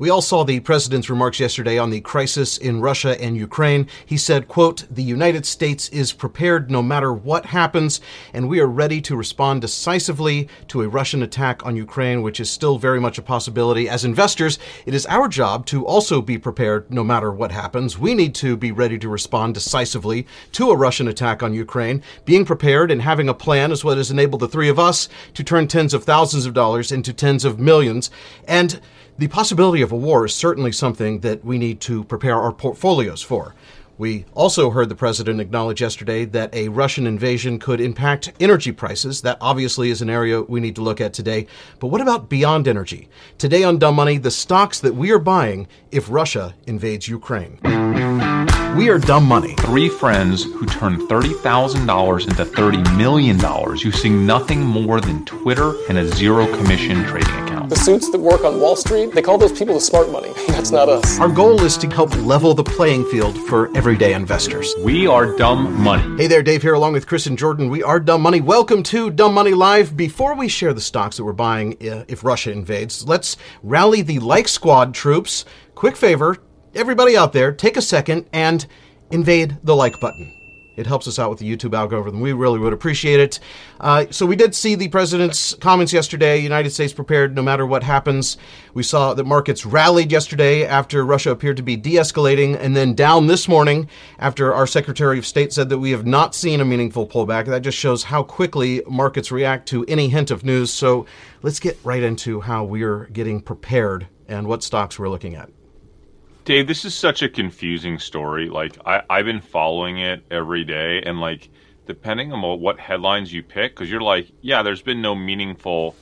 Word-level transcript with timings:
We 0.00 0.10
all 0.10 0.22
saw 0.22 0.42
the 0.42 0.58
president's 0.58 1.08
remarks 1.08 1.38
yesterday 1.38 1.78
on 1.78 1.90
the 1.90 2.00
crisis 2.00 2.58
in 2.58 2.80
Russia 2.80 3.16
and 3.22 3.36
Ukraine. 3.36 3.86
He 4.04 4.16
said, 4.16 4.48
quote, 4.48 4.84
the 4.90 5.04
United 5.04 5.46
States 5.46 5.88
is 5.90 6.12
prepared 6.12 6.68
no 6.68 6.82
matter 6.82 7.12
what 7.12 7.46
happens, 7.46 8.00
and 8.32 8.48
we 8.48 8.58
are 8.58 8.66
ready 8.66 9.00
to 9.02 9.14
respond 9.14 9.60
decisively 9.60 10.48
to 10.66 10.82
a 10.82 10.88
Russian 10.88 11.22
attack 11.22 11.64
on 11.64 11.76
Ukraine, 11.76 12.22
which 12.22 12.40
is 12.40 12.50
still 12.50 12.76
very 12.76 12.98
much 13.00 13.18
a 13.18 13.22
possibility. 13.22 13.88
As 13.88 14.04
investors, 14.04 14.58
it 14.84 14.94
is 14.94 15.06
our 15.06 15.28
job 15.28 15.64
to 15.66 15.86
also 15.86 16.20
be 16.20 16.38
prepared 16.38 16.90
no 16.90 17.04
matter 17.04 17.30
what 17.30 17.52
happens. 17.52 17.96
We 17.96 18.14
need 18.14 18.34
to 18.34 18.56
be 18.56 18.72
ready 18.72 18.98
to 18.98 19.08
respond 19.08 19.54
decisively 19.54 20.26
to 20.54 20.72
a 20.72 20.76
Russian 20.76 21.06
attack 21.06 21.40
on 21.40 21.54
Ukraine. 21.54 22.02
Being 22.24 22.44
prepared 22.44 22.90
and 22.90 23.00
having 23.00 23.28
a 23.28 23.32
plan 23.32 23.70
is 23.70 23.84
what 23.84 23.98
has 23.98 24.10
enabled 24.10 24.40
the 24.40 24.48
three 24.48 24.68
of 24.68 24.80
us 24.80 25.08
to 25.34 25.44
turn 25.44 25.68
tens 25.68 25.94
of 25.94 26.02
thousands 26.02 26.46
of 26.46 26.52
dollars 26.52 26.90
into 26.90 27.12
tens 27.12 27.44
of 27.44 27.60
millions. 27.60 28.10
And 28.48 28.80
the 29.16 29.28
possibility 29.28 29.82
of 29.82 29.92
a 29.92 29.96
war 29.96 30.24
is 30.24 30.34
certainly 30.34 30.72
something 30.72 31.20
that 31.20 31.44
we 31.44 31.58
need 31.58 31.80
to 31.82 32.04
prepare 32.04 32.40
our 32.40 32.52
portfolios 32.52 33.22
for. 33.22 33.54
We 33.96 34.24
also 34.34 34.70
heard 34.70 34.88
the 34.88 34.96
president 34.96 35.40
acknowledge 35.40 35.80
yesterday 35.80 36.24
that 36.24 36.52
a 36.52 36.68
Russian 36.68 37.06
invasion 37.06 37.60
could 37.60 37.80
impact 37.80 38.32
energy 38.40 38.72
prices. 38.72 39.22
That 39.22 39.38
obviously 39.40 39.90
is 39.90 40.02
an 40.02 40.10
area 40.10 40.42
we 40.42 40.58
need 40.58 40.74
to 40.74 40.82
look 40.82 41.00
at 41.00 41.12
today. 41.12 41.46
But 41.78 41.88
what 41.88 42.00
about 42.00 42.28
beyond 42.28 42.66
energy? 42.66 43.08
Today 43.38 43.62
on 43.62 43.78
Dumb 43.78 43.94
Money, 43.94 44.18
the 44.18 44.32
stocks 44.32 44.80
that 44.80 44.96
we 44.96 45.12
are 45.12 45.20
buying 45.20 45.68
if 45.92 46.10
Russia 46.10 46.56
invades 46.66 47.06
Ukraine. 47.06 47.60
We 48.76 48.88
are 48.88 48.98
Dumb 48.98 49.26
Money. 49.26 49.54
Three 49.60 49.88
friends 49.88 50.42
who 50.42 50.66
turned 50.66 51.02
$30,000 51.02 52.28
into 52.28 52.44
$30 52.44 52.96
million 52.96 53.38
using 53.78 54.26
nothing 54.26 54.62
more 54.62 55.00
than 55.00 55.24
Twitter 55.24 55.74
and 55.88 55.98
a 55.98 56.08
zero 56.08 56.48
commission 56.56 57.04
trading 57.04 57.32
account. 57.34 57.53
The 57.68 57.76
suits 57.76 58.10
that 58.10 58.20
work 58.20 58.44
on 58.44 58.60
Wall 58.60 58.76
Street, 58.76 59.12
they 59.14 59.22
call 59.22 59.38
those 59.38 59.58
people 59.58 59.74
the 59.74 59.80
smart 59.80 60.10
money. 60.12 60.30
That's 60.48 60.70
not 60.70 60.90
us. 60.90 61.18
Our 61.18 61.30
goal 61.30 61.62
is 61.62 61.78
to 61.78 61.88
help 61.88 62.14
level 62.18 62.52
the 62.52 62.62
playing 62.62 63.06
field 63.06 63.38
for 63.48 63.74
everyday 63.74 64.12
investors. 64.12 64.74
We 64.80 65.06
are 65.06 65.34
Dumb 65.34 65.80
Money. 65.82 66.18
Hey 66.18 66.26
there, 66.26 66.42
Dave 66.42 66.60
here, 66.60 66.74
along 66.74 66.92
with 66.92 67.06
Chris 67.06 67.24
and 67.24 67.38
Jordan. 67.38 67.70
We 67.70 67.82
are 67.82 67.98
Dumb 67.98 68.20
Money. 68.20 68.42
Welcome 68.42 68.82
to 68.84 69.08
Dumb 69.08 69.32
Money 69.32 69.54
Live. 69.54 69.96
Before 69.96 70.34
we 70.34 70.46
share 70.46 70.74
the 70.74 70.82
stocks 70.82 71.16
that 71.16 71.24
we're 71.24 71.32
buying 71.32 71.72
uh, 71.88 72.04
if 72.06 72.22
Russia 72.22 72.52
invades, 72.52 73.08
let's 73.08 73.38
rally 73.62 74.02
the 74.02 74.18
like 74.18 74.48
squad 74.48 74.92
troops. 74.92 75.46
Quick 75.74 75.96
favor, 75.96 76.36
everybody 76.74 77.16
out 77.16 77.32
there, 77.32 77.50
take 77.50 77.78
a 77.78 77.82
second 77.82 78.28
and 78.34 78.66
invade 79.10 79.56
the 79.62 79.74
like 79.74 79.98
button. 80.00 80.43
It 80.76 80.86
helps 80.86 81.06
us 81.06 81.18
out 81.18 81.30
with 81.30 81.38
the 81.38 81.56
YouTube 81.56 81.74
algorithm. 81.74 82.20
We 82.20 82.32
really 82.32 82.58
would 82.58 82.72
appreciate 82.72 83.20
it. 83.20 83.40
Uh, 83.80 84.06
so, 84.10 84.26
we 84.26 84.36
did 84.36 84.54
see 84.54 84.74
the 84.74 84.88
president's 84.88 85.54
comments 85.54 85.92
yesterday 85.92 86.38
United 86.38 86.70
States 86.70 86.92
prepared 86.92 87.34
no 87.34 87.42
matter 87.42 87.66
what 87.66 87.82
happens. 87.82 88.36
We 88.72 88.82
saw 88.82 89.14
that 89.14 89.24
markets 89.24 89.64
rallied 89.64 90.10
yesterday 90.10 90.66
after 90.66 91.04
Russia 91.04 91.30
appeared 91.30 91.56
to 91.58 91.62
be 91.62 91.76
de 91.76 91.94
escalating, 91.94 92.58
and 92.58 92.76
then 92.76 92.94
down 92.94 93.26
this 93.26 93.46
morning 93.48 93.88
after 94.18 94.52
our 94.52 94.66
Secretary 94.66 95.18
of 95.18 95.26
State 95.26 95.52
said 95.52 95.68
that 95.68 95.78
we 95.78 95.90
have 95.92 96.06
not 96.06 96.34
seen 96.34 96.60
a 96.60 96.64
meaningful 96.64 97.06
pullback. 97.06 97.46
That 97.46 97.62
just 97.62 97.78
shows 97.78 98.04
how 98.04 98.22
quickly 98.22 98.82
markets 98.88 99.30
react 99.30 99.68
to 99.68 99.84
any 99.86 100.08
hint 100.08 100.30
of 100.30 100.44
news. 100.44 100.72
So, 100.72 101.06
let's 101.42 101.60
get 101.60 101.78
right 101.84 102.02
into 102.02 102.40
how 102.40 102.64
we're 102.64 103.06
getting 103.06 103.40
prepared 103.40 104.08
and 104.28 104.46
what 104.46 104.62
stocks 104.62 104.98
we're 104.98 105.08
looking 105.08 105.34
at. 105.34 105.50
Dave, 106.44 106.66
this 106.66 106.84
is 106.84 106.94
such 106.94 107.22
a 107.22 107.28
confusing 107.28 107.98
story. 107.98 108.50
Like 108.50 108.76
I, 108.84 109.02
I've 109.08 109.24
been 109.24 109.40
following 109.40 109.98
it 109.98 110.26
every 110.30 110.62
day, 110.64 111.02
and 111.02 111.18
like 111.18 111.48
depending 111.86 112.32
on 112.32 112.60
what 112.60 112.78
headlines 112.78 113.32
you 113.32 113.42
pick, 113.42 113.74
because 113.74 113.90
you're 113.90 114.02
like, 114.02 114.30
yeah, 114.42 114.62
there's 114.62 114.82
been 114.82 115.00
no 115.00 115.14
meaningful 115.14 115.96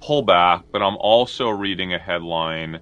pullback, 0.00 0.62
but 0.70 0.80
I'm 0.80 0.96
also 0.96 1.48
reading 1.48 1.92
a 1.92 1.98
headline 1.98 2.78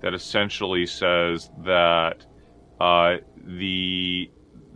that 0.00 0.14
essentially 0.14 0.86
says 0.86 1.50
that 1.64 2.24
uh, 2.80 3.16
the 3.44 4.30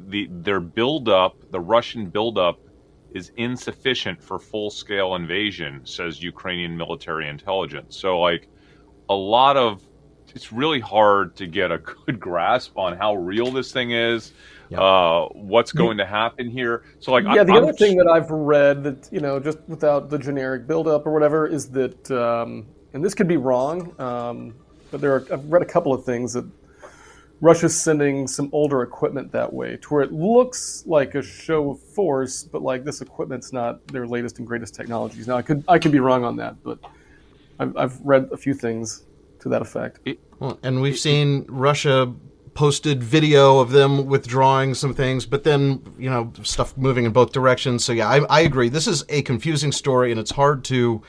the 0.06 0.28
their 0.30 0.60
buildup, 0.60 1.50
the 1.50 1.60
Russian 1.60 2.10
buildup, 2.10 2.60
is 3.12 3.32
insufficient 3.36 4.22
for 4.22 4.38
full 4.38 4.68
scale 4.68 5.14
invasion, 5.14 5.80
says 5.84 6.22
Ukrainian 6.22 6.76
military 6.76 7.26
intelligence. 7.26 7.96
So 7.96 8.20
like 8.20 8.48
a 9.08 9.14
lot 9.14 9.56
of 9.56 9.82
it's 10.34 10.52
really 10.52 10.80
hard 10.80 11.36
to 11.36 11.46
get 11.46 11.70
a 11.70 11.78
good 11.78 12.20
grasp 12.20 12.76
on 12.78 12.96
how 12.96 13.14
real 13.14 13.50
this 13.50 13.72
thing 13.72 13.92
is. 13.92 14.32
Yeah. 14.68 14.80
Uh, 14.80 15.28
what's 15.32 15.72
going 15.72 15.98
to 15.98 16.06
happen 16.06 16.48
here? 16.48 16.84
So, 17.00 17.10
like, 17.10 17.24
yeah, 17.24 17.40
I, 17.40 17.44
the 17.44 17.52
I'm, 17.54 17.64
other 17.64 17.72
thing 17.72 17.96
that 17.96 18.06
I've 18.06 18.30
read 18.30 18.84
that 18.84 19.08
you 19.10 19.20
know, 19.20 19.40
just 19.40 19.58
without 19.66 20.10
the 20.10 20.18
generic 20.18 20.68
buildup 20.68 21.06
or 21.06 21.12
whatever, 21.12 21.46
is 21.46 21.68
that, 21.70 22.08
um, 22.12 22.66
and 22.92 23.04
this 23.04 23.14
could 23.14 23.26
be 23.26 23.36
wrong, 23.36 23.92
um, 24.00 24.54
but 24.92 25.00
there 25.00 25.14
are 25.14 25.26
I've 25.32 25.44
read 25.50 25.62
a 25.62 25.66
couple 25.66 25.92
of 25.92 26.04
things 26.04 26.32
that 26.34 26.44
Russia's 27.40 27.80
sending 27.80 28.28
some 28.28 28.48
older 28.52 28.82
equipment 28.82 29.32
that 29.32 29.52
way, 29.52 29.76
to 29.76 29.88
where 29.88 30.02
it 30.02 30.12
looks 30.12 30.84
like 30.86 31.16
a 31.16 31.22
show 31.22 31.70
of 31.70 31.80
force, 31.80 32.44
but 32.44 32.62
like 32.62 32.84
this 32.84 33.00
equipment's 33.00 33.52
not 33.52 33.84
their 33.88 34.06
latest 34.06 34.38
and 34.38 34.46
greatest 34.46 34.74
technologies. 34.74 35.26
Now, 35.26 35.36
I 35.36 35.42
could 35.42 35.64
I 35.66 35.80
could 35.80 35.90
be 35.90 36.00
wrong 36.00 36.22
on 36.22 36.36
that, 36.36 36.62
but 36.62 36.78
I've, 37.58 37.76
I've 37.76 38.00
read 38.02 38.28
a 38.30 38.36
few 38.36 38.54
things 38.54 39.04
to 39.40 39.48
that 39.50 39.62
effect. 39.62 40.00
Well, 40.38 40.58
and 40.62 40.80
we've 40.80 40.98
seen 40.98 41.46
Russia 41.48 42.12
posted 42.54 43.02
video 43.02 43.58
of 43.58 43.70
them 43.70 44.06
withdrawing 44.06 44.74
some 44.74 44.94
things, 44.94 45.24
but 45.26 45.44
then 45.44 45.82
you 45.98 46.10
know 46.10 46.32
stuff 46.42 46.76
moving 46.76 47.04
in 47.04 47.12
both 47.12 47.32
directions. 47.32 47.84
So 47.84 47.92
yeah, 47.92 48.08
I, 48.08 48.24
I 48.24 48.40
agree. 48.40 48.68
This 48.68 48.86
is 48.86 49.04
a 49.08 49.22
confusing 49.22 49.72
story, 49.72 50.10
and 50.10 50.20
it's 50.20 50.32
hard 50.32 50.64
to 50.64 51.02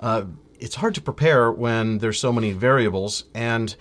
uh, 0.00 0.24
it's 0.58 0.76
hard 0.76 0.94
to 0.94 1.00
prepare 1.00 1.50
when 1.50 1.98
there's 1.98 2.20
so 2.20 2.32
many 2.32 2.52
variables, 2.52 3.24
and 3.34 3.74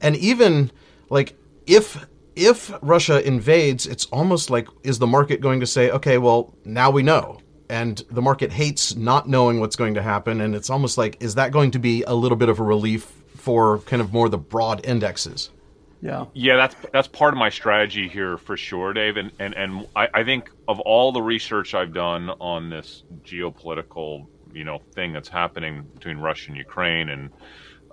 and 0.00 0.16
even 0.16 0.70
like 1.10 1.36
if 1.66 2.06
if 2.36 2.72
Russia 2.82 3.26
invades, 3.26 3.86
it's 3.86 4.06
almost 4.06 4.48
like 4.48 4.68
is 4.84 4.98
the 4.98 5.06
market 5.06 5.40
going 5.40 5.60
to 5.60 5.66
say, 5.66 5.90
okay, 5.90 6.18
well 6.18 6.54
now 6.64 6.90
we 6.90 7.02
know. 7.02 7.40
And 7.70 8.02
the 8.10 8.22
market 8.22 8.50
hates 8.50 8.94
not 8.94 9.28
knowing 9.28 9.60
what's 9.60 9.76
going 9.76 9.94
to 9.94 10.02
happen. 10.02 10.40
And 10.40 10.54
it's 10.54 10.70
almost 10.70 10.96
like, 10.96 11.22
is 11.22 11.34
that 11.34 11.52
going 11.52 11.72
to 11.72 11.78
be 11.78 12.02
a 12.04 12.14
little 12.14 12.36
bit 12.38 12.48
of 12.48 12.60
a 12.60 12.62
relief 12.62 13.17
for 13.48 13.78
kind 13.78 14.02
of 14.02 14.12
more 14.12 14.28
the 14.28 14.36
broad 14.36 14.84
indexes. 14.84 15.48
Yeah. 16.02 16.26
Yeah, 16.34 16.56
that's 16.56 16.76
that's 16.92 17.08
part 17.08 17.32
of 17.32 17.38
my 17.38 17.48
strategy 17.48 18.06
here 18.06 18.36
for 18.36 18.58
sure, 18.58 18.92
Dave. 18.92 19.16
And 19.16 19.32
and, 19.38 19.54
and 19.54 19.86
I, 19.96 20.06
I 20.12 20.22
think 20.22 20.50
of 20.68 20.80
all 20.80 21.12
the 21.12 21.22
research 21.22 21.72
I've 21.72 21.94
done 21.94 22.28
on 22.28 22.68
this 22.68 23.04
geopolitical, 23.24 24.26
you 24.52 24.64
know, 24.64 24.82
thing 24.94 25.14
that's 25.14 25.30
happening 25.30 25.86
between 25.94 26.18
Russia 26.18 26.50
and 26.50 26.58
Ukraine 26.58 27.08
and 27.08 27.30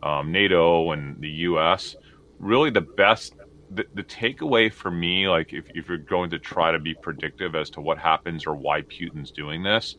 um, 0.04 0.34
NATO 0.34 0.92
and 0.92 1.22
the 1.22 1.30
US, 1.30 1.96
really 2.38 2.70
the 2.70 2.82
best 2.82 3.34
the, 3.72 3.86
the 3.94 4.04
takeaway 4.04 4.74
for 4.74 4.92
me, 4.92 5.30
like 5.30 5.54
if, 5.54 5.70
if 5.74 5.88
you're 5.88 5.98
going 5.98 6.32
to 6.32 6.40
try 6.40 6.74
to 6.74 6.80
be 6.80 6.96
predictive 6.96 7.56
as 7.56 7.70
to 7.70 7.80
what 7.80 7.98
happens 7.98 8.46
or 8.46 8.56
why 8.56 8.82
Putin's 8.82 9.32
doing 9.32 9.64
this, 9.64 9.96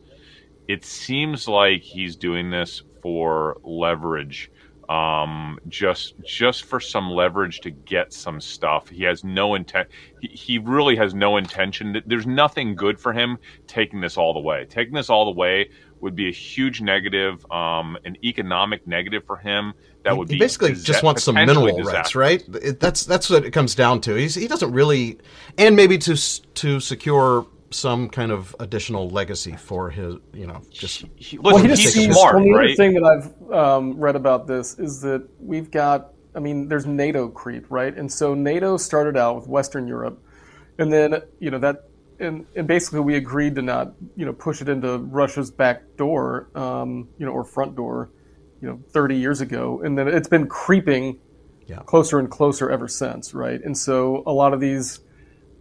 it 0.67 0.85
seems 0.85 1.47
like 1.47 1.81
he's 1.81 2.15
doing 2.15 2.51
this 2.51 2.83
for 3.01 3.57
leverage 3.63 4.51
um, 4.89 5.59
just 5.67 6.13
just 6.23 6.63
for 6.63 6.79
some 6.79 7.09
leverage 7.09 7.59
to 7.61 7.71
get 7.71 8.13
some 8.13 8.39
stuff. 8.39 8.87
He 8.87 9.03
has 9.03 9.23
no 9.23 9.55
intent. 9.55 9.89
He, 10.21 10.27
he 10.27 10.57
really 10.59 10.95
has 10.95 11.13
no 11.13 11.37
intention. 11.37 12.01
There's 12.05 12.27
nothing 12.27 12.75
good 12.75 12.99
for 12.99 13.11
him 13.11 13.37
taking 13.67 13.99
this 13.99 14.17
all 14.17 14.33
the 14.33 14.39
way. 14.39 14.65
Taking 14.69 14.93
this 14.93 15.09
all 15.09 15.25
the 15.25 15.31
way 15.31 15.69
would 15.99 16.15
be 16.15 16.29
a 16.29 16.31
huge 16.31 16.81
negative, 16.81 17.45
um, 17.51 17.97
an 18.05 18.15
economic 18.23 18.85
negative 18.87 19.25
for 19.25 19.37
him. 19.37 19.73
That 20.03 20.15
would 20.15 20.29
he, 20.29 20.35
be 20.35 20.39
basically 20.39 20.73
just 20.73 21.03
wants 21.03 21.23
some 21.23 21.35
mineral 21.35 21.83
rights, 21.83 22.15
right? 22.15 22.43
It, 22.61 22.79
that's 22.79 23.03
that's 23.03 23.29
what 23.29 23.45
it 23.45 23.51
comes 23.51 23.75
down 23.75 24.01
to. 24.01 24.13
He's, 24.15 24.35
he 24.35 24.47
doesn't 24.47 24.71
really, 24.71 25.17
and 25.57 25.75
maybe 25.75 25.97
to 25.99 26.15
to 26.15 26.79
secure 26.79 27.45
some 27.71 28.09
kind 28.09 28.31
of 28.31 28.55
additional 28.59 29.09
legacy 29.09 29.53
for 29.53 29.89
his, 29.89 30.15
you 30.33 30.47
know, 30.47 30.61
just. 30.71 31.05
He, 31.15 31.37
well, 31.37 31.57
he 31.57 31.67
just 31.67 31.83
sees, 31.83 32.13
smart, 32.13 32.35
well, 32.35 32.43
the 32.43 32.51
right? 32.51 32.65
other 32.65 32.75
thing 32.75 32.93
that 32.93 33.03
I've 33.03 33.51
um, 33.51 33.99
read 33.99 34.15
about 34.15 34.47
this 34.47 34.79
is 34.79 35.01
that 35.01 35.27
we've 35.39 35.69
got, 35.69 36.13
I 36.35 36.39
mean, 36.39 36.67
there's 36.67 36.85
NATO 36.85 37.27
creep, 37.27 37.65
right? 37.69 37.95
And 37.95 38.11
so 38.11 38.33
NATO 38.33 38.77
started 38.77 39.17
out 39.17 39.35
with 39.35 39.47
Western 39.47 39.87
Europe, 39.87 40.21
and 40.77 40.91
then 40.91 41.21
you 41.39 41.51
know 41.51 41.59
that, 41.59 41.89
and, 42.19 42.45
and 42.55 42.67
basically 42.67 43.01
we 43.01 43.15
agreed 43.15 43.55
to 43.55 43.61
not, 43.61 43.93
you 44.15 44.25
know, 44.25 44.33
push 44.33 44.61
it 44.61 44.69
into 44.69 44.97
Russia's 44.97 45.51
back 45.51 45.83
door, 45.97 46.49
um, 46.55 47.09
you 47.17 47.25
know, 47.25 47.31
or 47.31 47.43
front 47.43 47.75
door, 47.75 48.09
you 48.61 48.67
know, 48.67 48.79
30 48.89 49.15
years 49.15 49.41
ago, 49.41 49.81
and 49.83 49.97
then 49.97 50.07
it's 50.07 50.29
been 50.29 50.47
creeping 50.47 51.19
yeah. 51.67 51.79
closer 51.79 52.19
and 52.19 52.29
closer 52.29 52.69
ever 52.71 52.87
since, 52.87 53.33
right? 53.33 53.61
And 53.63 53.77
so 53.77 54.23
a 54.25 54.31
lot 54.31 54.53
of 54.53 54.59
these, 54.59 55.01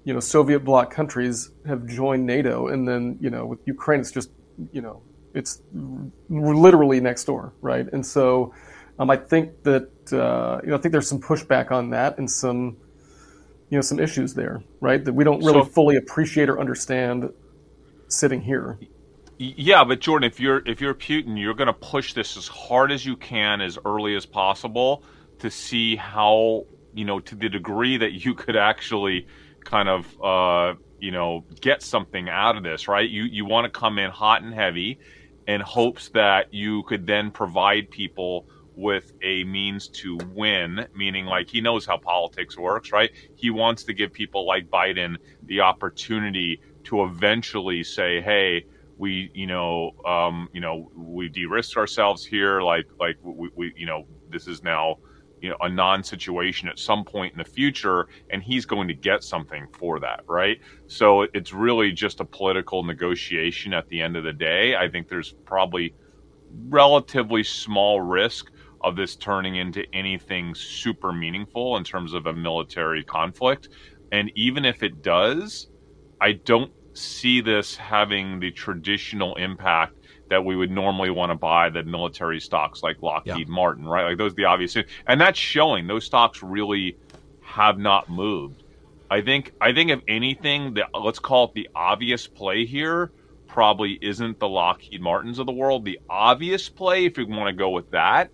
you 0.06 0.14
know, 0.14 0.20
Soviet 0.20 0.60
bloc 0.60 0.92
countries 0.92 1.50
have 1.66 1.84
joined 1.84 2.24
NATO, 2.24 2.68
and 2.68 2.86
then 2.86 3.18
you 3.20 3.28
know 3.28 3.44
with 3.44 3.58
Ukraine, 3.66 3.98
it's 4.00 4.12
just 4.12 4.30
you 4.70 4.80
know 4.80 5.02
it's 5.34 5.60
literally 6.30 7.00
next 7.00 7.24
door, 7.24 7.52
right? 7.60 7.92
And 7.92 8.06
so 8.06 8.54
um, 9.00 9.10
I 9.10 9.16
think 9.16 9.64
that 9.64 9.90
uh, 10.12 10.60
you 10.62 10.70
know 10.70 10.76
I 10.76 10.78
think 10.78 10.92
there's 10.92 11.08
some 11.08 11.20
pushback 11.20 11.72
on 11.72 11.90
that 11.90 12.18
and 12.18 12.30
some 12.30 12.76
you 13.68 13.76
know 13.76 13.82
some 13.82 13.98
issues 13.98 14.32
there, 14.32 14.62
right? 14.80 15.04
That 15.04 15.12
we 15.12 15.24
don't 15.24 15.40
really 15.40 15.62
so, 15.62 15.70
fully 15.70 15.96
appreciate 15.96 16.48
or 16.48 16.60
understand 16.60 17.28
sitting 18.06 18.40
here. 18.40 18.78
Yeah, 19.38 19.82
but 19.82 19.98
Jordan, 19.98 20.30
if 20.30 20.38
you're 20.38 20.62
if 20.66 20.80
you're 20.80 20.94
Putin, 20.94 21.36
you're 21.36 21.54
going 21.54 21.66
to 21.66 21.72
push 21.72 22.12
this 22.12 22.36
as 22.36 22.46
hard 22.46 22.92
as 22.92 23.04
you 23.04 23.16
can 23.16 23.60
as 23.60 23.76
early 23.84 24.14
as 24.14 24.24
possible 24.24 25.02
to 25.40 25.50
see 25.50 25.96
how 25.96 26.64
you 26.94 27.04
know 27.04 27.18
to 27.18 27.34
the 27.34 27.48
degree 27.48 27.96
that 27.96 28.24
you 28.24 28.34
could 28.34 28.54
actually 28.54 29.26
kind 29.66 29.88
of 29.88 30.22
uh, 30.22 30.74
you 30.98 31.10
know 31.10 31.44
get 31.60 31.82
something 31.82 32.28
out 32.28 32.56
of 32.56 32.62
this, 32.62 32.88
right? 32.88 33.08
You 33.08 33.24
you 33.24 33.44
want 33.44 33.72
to 33.72 33.78
come 33.78 33.98
in 33.98 34.10
hot 34.10 34.42
and 34.42 34.54
heavy, 34.54 34.98
in 35.46 35.60
hopes 35.60 36.08
that 36.10 36.54
you 36.54 36.82
could 36.84 37.06
then 37.06 37.30
provide 37.30 37.90
people 37.90 38.46
with 38.74 39.12
a 39.22 39.42
means 39.44 39.88
to 39.88 40.18
win, 40.34 40.86
meaning 40.94 41.24
like 41.26 41.48
he 41.48 41.60
knows 41.60 41.86
how 41.86 41.96
politics 41.96 42.58
works, 42.58 42.92
right? 42.92 43.10
He 43.34 43.50
wants 43.50 43.84
to 43.84 43.94
give 43.94 44.12
people 44.12 44.46
like 44.46 44.70
Biden 44.70 45.16
the 45.42 45.60
opportunity 45.60 46.60
to 46.84 47.04
eventually 47.04 47.82
say, 47.82 48.20
"Hey, 48.20 48.66
we, 48.98 49.30
you 49.34 49.46
know, 49.46 49.92
um, 50.06 50.48
you 50.52 50.60
know, 50.60 50.90
we 50.94 51.28
de-risked 51.28 51.76
ourselves 51.76 52.24
here. 52.24 52.60
Like, 52.62 52.86
like 53.00 53.16
we, 53.22 53.48
we, 53.54 53.72
you 53.76 53.86
know, 53.86 54.06
this 54.30 54.46
is 54.46 54.62
now." 54.62 54.98
You 55.40 55.50
know 55.50 55.56
a 55.60 55.68
non-situation 55.68 56.68
at 56.68 56.78
some 56.78 57.04
point 57.04 57.32
in 57.32 57.38
the 57.38 57.44
future 57.44 58.08
and 58.30 58.42
he's 58.42 58.64
going 58.64 58.88
to 58.88 58.94
get 58.94 59.22
something 59.22 59.66
for 59.78 60.00
that 60.00 60.20
right? 60.26 60.60
So 60.86 61.22
it's 61.34 61.52
really 61.52 61.92
just 61.92 62.20
a 62.20 62.24
political 62.24 62.82
negotiation 62.82 63.72
at 63.72 63.88
the 63.88 64.00
end 64.00 64.16
of 64.16 64.24
the 64.24 64.32
day. 64.32 64.76
I 64.76 64.88
think 64.88 65.08
there's 65.08 65.34
probably 65.44 65.94
relatively 66.68 67.42
small 67.42 68.00
risk 68.00 68.50
of 68.82 68.96
this 68.96 69.16
turning 69.16 69.56
into 69.56 69.84
anything 69.92 70.54
super 70.54 71.12
meaningful 71.12 71.76
in 71.76 71.84
terms 71.84 72.14
of 72.14 72.26
a 72.26 72.32
military 72.32 73.02
conflict. 73.02 73.68
And 74.12 74.30
even 74.34 74.64
if 74.64 74.82
it 74.82 75.02
does 75.02 75.68
i 76.20 76.32
don't 76.32 76.72
see 76.94 77.40
this 77.40 77.76
having 77.76 78.40
the 78.40 78.50
traditional 78.50 79.34
impact 79.36 79.98
that 80.28 80.44
we 80.44 80.56
would 80.56 80.70
normally 80.70 81.10
want 81.10 81.30
to 81.30 81.36
buy 81.36 81.70
the 81.70 81.82
military 81.82 82.40
stocks 82.40 82.82
like 82.82 83.02
Lockheed 83.02 83.48
yeah. 83.48 83.54
Martin, 83.54 83.84
right? 83.84 84.08
Like 84.08 84.18
those 84.18 84.32
are 84.32 84.36
the 84.36 84.44
obvious, 84.44 84.76
and 85.06 85.20
that's 85.20 85.38
showing 85.38 85.86
those 85.86 86.04
stocks 86.04 86.42
really 86.42 86.96
have 87.42 87.78
not 87.78 88.08
moved. 88.08 88.62
I 89.10 89.20
think 89.20 89.52
I 89.60 89.72
think 89.72 89.90
if 89.90 90.00
anything, 90.08 90.74
the, 90.74 90.86
let's 90.98 91.18
call 91.18 91.44
it 91.44 91.54
the 91.54 91.68
obvious 91.74 92.26
play 92.26 92.66
here 92.66 93.12
probably 93.46 93.98
isn't 94.02 94.38
the 94.38 94.48
Lockheed 94.48 95.00
Martins 95.00 95.38
of 95.38 95.46
the 95.46 95.52
world. 95.52 95.84
The 95.84 96.00
obvious 96.10 96.68
play, 96.68 97.06
if 97.06 97.16
you 97.16 97.26
want 97.26 97.48
to 97.48 97.52
go 97.52 97.70
with 97.70 97.90
that, 97.92 98.30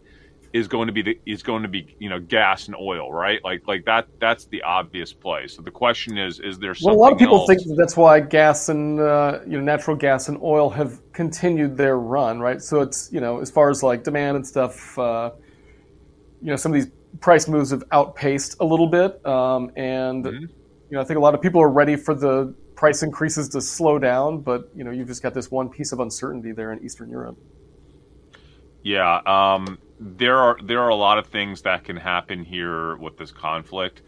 is 0.52 0.68
going 0.68 0.86
to 0.86 0.92
be 0.92 1.02
the 1.02 1.18
is 1.26 1.42
going 1.42 1.62
to 1.62 1.68
be 1.68 1.96
you 1.98 2.08
know 2.08 2.20
gas 2.20 2.66
and 2.66 2.76
oil, 2.76 3.12
right? 3.12 3.42
Like 3.42 3.66
like 3.66 3.84
that 3.86 4.08
that's 4.20 4.44
the 4.46 4.62
obvious 4.62 5.12
play. 5.12 5.46
So 5.46 5.62
the 5.62 5.70
question 5.70 6.18
is, 6.18 6.40
is 6.40 6.58
there 6.58 6.74
something? 6.74 6.98
Well, 6.98 6.98
a 6.98 7.04
lot 7.04 7.12
of 7.12 7.18
people 7.18 7.38
else? 7.38 7.48
think 7.48 7.60
that's 7.76 7.96
why 7.96 8.20
gas 8.20 8.68
and 8.68 9.00
uh, 9.00 9.40
you 9.46 9.56
know 9.56 9.64
natural 9.64 9.96
gas 9.96 10.28
and 10.28 10.38
oil 10.42 10.68
have 10.70 11.00
continued 11.12 11.76
their 11.76 11.98
run, 11.98 12.40
right? 12.40 12.60
So 12.60 12.80
it's 12.80 13.10
you 13.12 13.20
know 13.20 13.40
as 13.40 13.50
far 13.50 13.70
as 13.70 13.82
like 13.82 14.04
demand 14.04 14.36
and 14.36 14.46
stuff, 14.46 14.98
uh, 14.98 15.30
you 16.42 16.48
know 16.48 16.56
some 16.56 16.72
of 16.72 16.82
these 16.82 16.92
price 17.20 17.48
moves 17.48 17.70
have 17.70 17.84
outpaced 17.92 18.56
a 18.60 18.64
little 18.64 18.88
bit, 18.88 19.24
um, 19.26 19.70
and 19.76 20.24
mm-hmm. 20.24 20.42
you 20.42 20.50
know 20.90 21.00
I 21.00 21.04
think 21.04 21.16
a 21.16 21.22
lot 21.22 21.34
of 21.34 21.40
people 21.40 21.62
are 21.62 21.70
ready 21.70 21.96
for 21.96 22.14
the 22.14 22.54
price 22.74 23.02
increases 23.02 23.48
to 23.50 23.60
slow 23.60 23.98
down, 23.98 24.40
but 24.40 24.68
you 24.76 24.84
know 24.84 24.90
you've 24.90 25.08
just 25.08 25.22
got 25.22 25.32
this 25.32 25.50
one 25.50 25.70
piece 25.70 25.92
of 25.92 26.00
uncertainty 26.00 26.52
there 26.52 26.72
in 26.72 26.84
Eastern 26.84 27.08
Europe. 27.08 27.38
Yeah, 28.82 29.20
um, 29.24 29.78
there 30.02 30.38
are 30.38 30.56
there 30.64 30.80
are 30.80 30.88
a 30.88 30.96
lot 30.96 31.18
of 31.18 31.26
things 31.26 31.62
that 31.62 31.84
can 31.84 31.96
happen 31.96 32.44
here 32.44 32.96
with 32.96 33.16
this 33.16 33.30
conflict, 33.30 34.02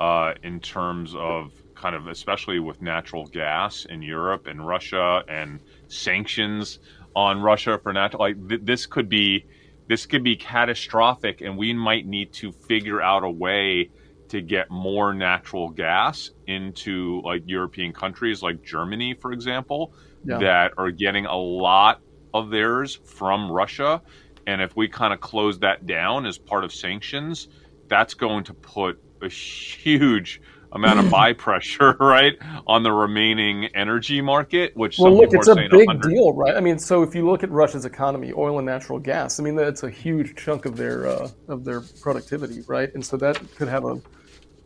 uh, 0.00 0.34
in 0.42 0.60
terms 0.60 1.14
of 1.14 1.52
kind 1.74 1.94
of 1.94 2.06
especially 2.06 2.58
with 2.60 2.80
natural 2.82 3.26
gas 3.26 3.86
in 3.86 4.02
Europe 4.02 4.46
and 4.46 4.66
Russia 4.66 5.22
and 5.28 5.60
sanctions 5.88 6.78
on 7.16 7.40
Russia 7.40 7.78
for 7.82 7.92
natural. 7.92 8.20
Like 8.20 8.48
th- 8.48 8.60
this 8.64 8.86
could 8.86 9.08
be 9.08 9.46
this 9.88 10.06
could 10.06 10.22
be 10.22 10.36
catastrophic, 10.36 11.40
and 11.40 11.58
we 11.58 11.72
might 11.72 12.06
need 12.06 12.32
to 12.34 12.52
figure 12.52 13.02
out 13.02 13.24
a 13.24 13.30
way 13.30 13.90
to 14.28 14.40
get 14.40 14.70
more 14.70 15.12
natural 15.12 15.70
gas 15.70 16.30
into 16.46 17.20
like 17.24 17.42
European 17.46 17.92
countries 17.92 18.42
like 18.42 18.62
Germany, 18.62 19.14
for 19.14 19.32
example, 19.32 19.92
yeah. 20.24 20.38
that 20.38 20.72
are 20.78 20.92
getting 20.92 21.26
a 21.26 21.36
lot 21.36 22.00
of 22.32 22.50
theirs 22.50 22.94
from 23.04 23.50
Russia. 23.50 24.00
And 24.46 24.60
if 24.60 24.76
we 24.76 24.88
kind 24.88 25.12
of 25.12 25.20
close 25.20 25.58
that 25.60 25.86
down 25.86 26.26
as 26.26 26.38
part 26.38 26.64
of 26.64 26.72
sanctions, 26.72 27.48
that's 27.88 28.14
going 28.14 28.44
to 28.44 28.54
put 28.54 29.02
a 29.22 29.28
huge 29.28 30.40
amount 30.72 31.00
of 31.00 31.10
buy 31.10 31.32
pressure, 31.32 31.96
right, 32.00 32.38
on 32.66 32.82
the 32.82 32.92
remaining 32.92 33.66
energy 33.74 34.20
market. 34.20 34.76
Which 34.76 34.98
well, 34.98 35.16
look, 35.16 35.32
it's 35.32 35.48
a 35.48 35.54
big 35.54 35.86
100. 35.86 36.10
deal, 36.10 36.32
right? 36.32 36.56
I 36.56 36.60
mean, 36.60 36.78
so 36.78 37.02
if 37.02 37.14
you 37.14 37.28
look 37.28 37.42
at 37.42 37.50
Russia's 37.50 37.84
economy, 37.84 38.32
oil 38.32 38.58
and 38.58 38.66
natural 38.66 38.98
gas, 38.98 39.40
I 39.40 39.42
mean, 39.42 39.56
that's 39.56 39.82
a 39.82 39.90
huge 39.90 40.36
chunk 40.36 40.64
of 40.64 40.76
their 40.76 41.06
uh, 41.06 41.28
of 41.48 41.64
their 41.64 41.80
productivity, 42.00 42.62
right? 42.66 42.92
And 42.94 43.04
so 43.04 43.16
that 43.18 43.40
could 43.56 43.68
have 43.68 43.84
a 43.84 44.00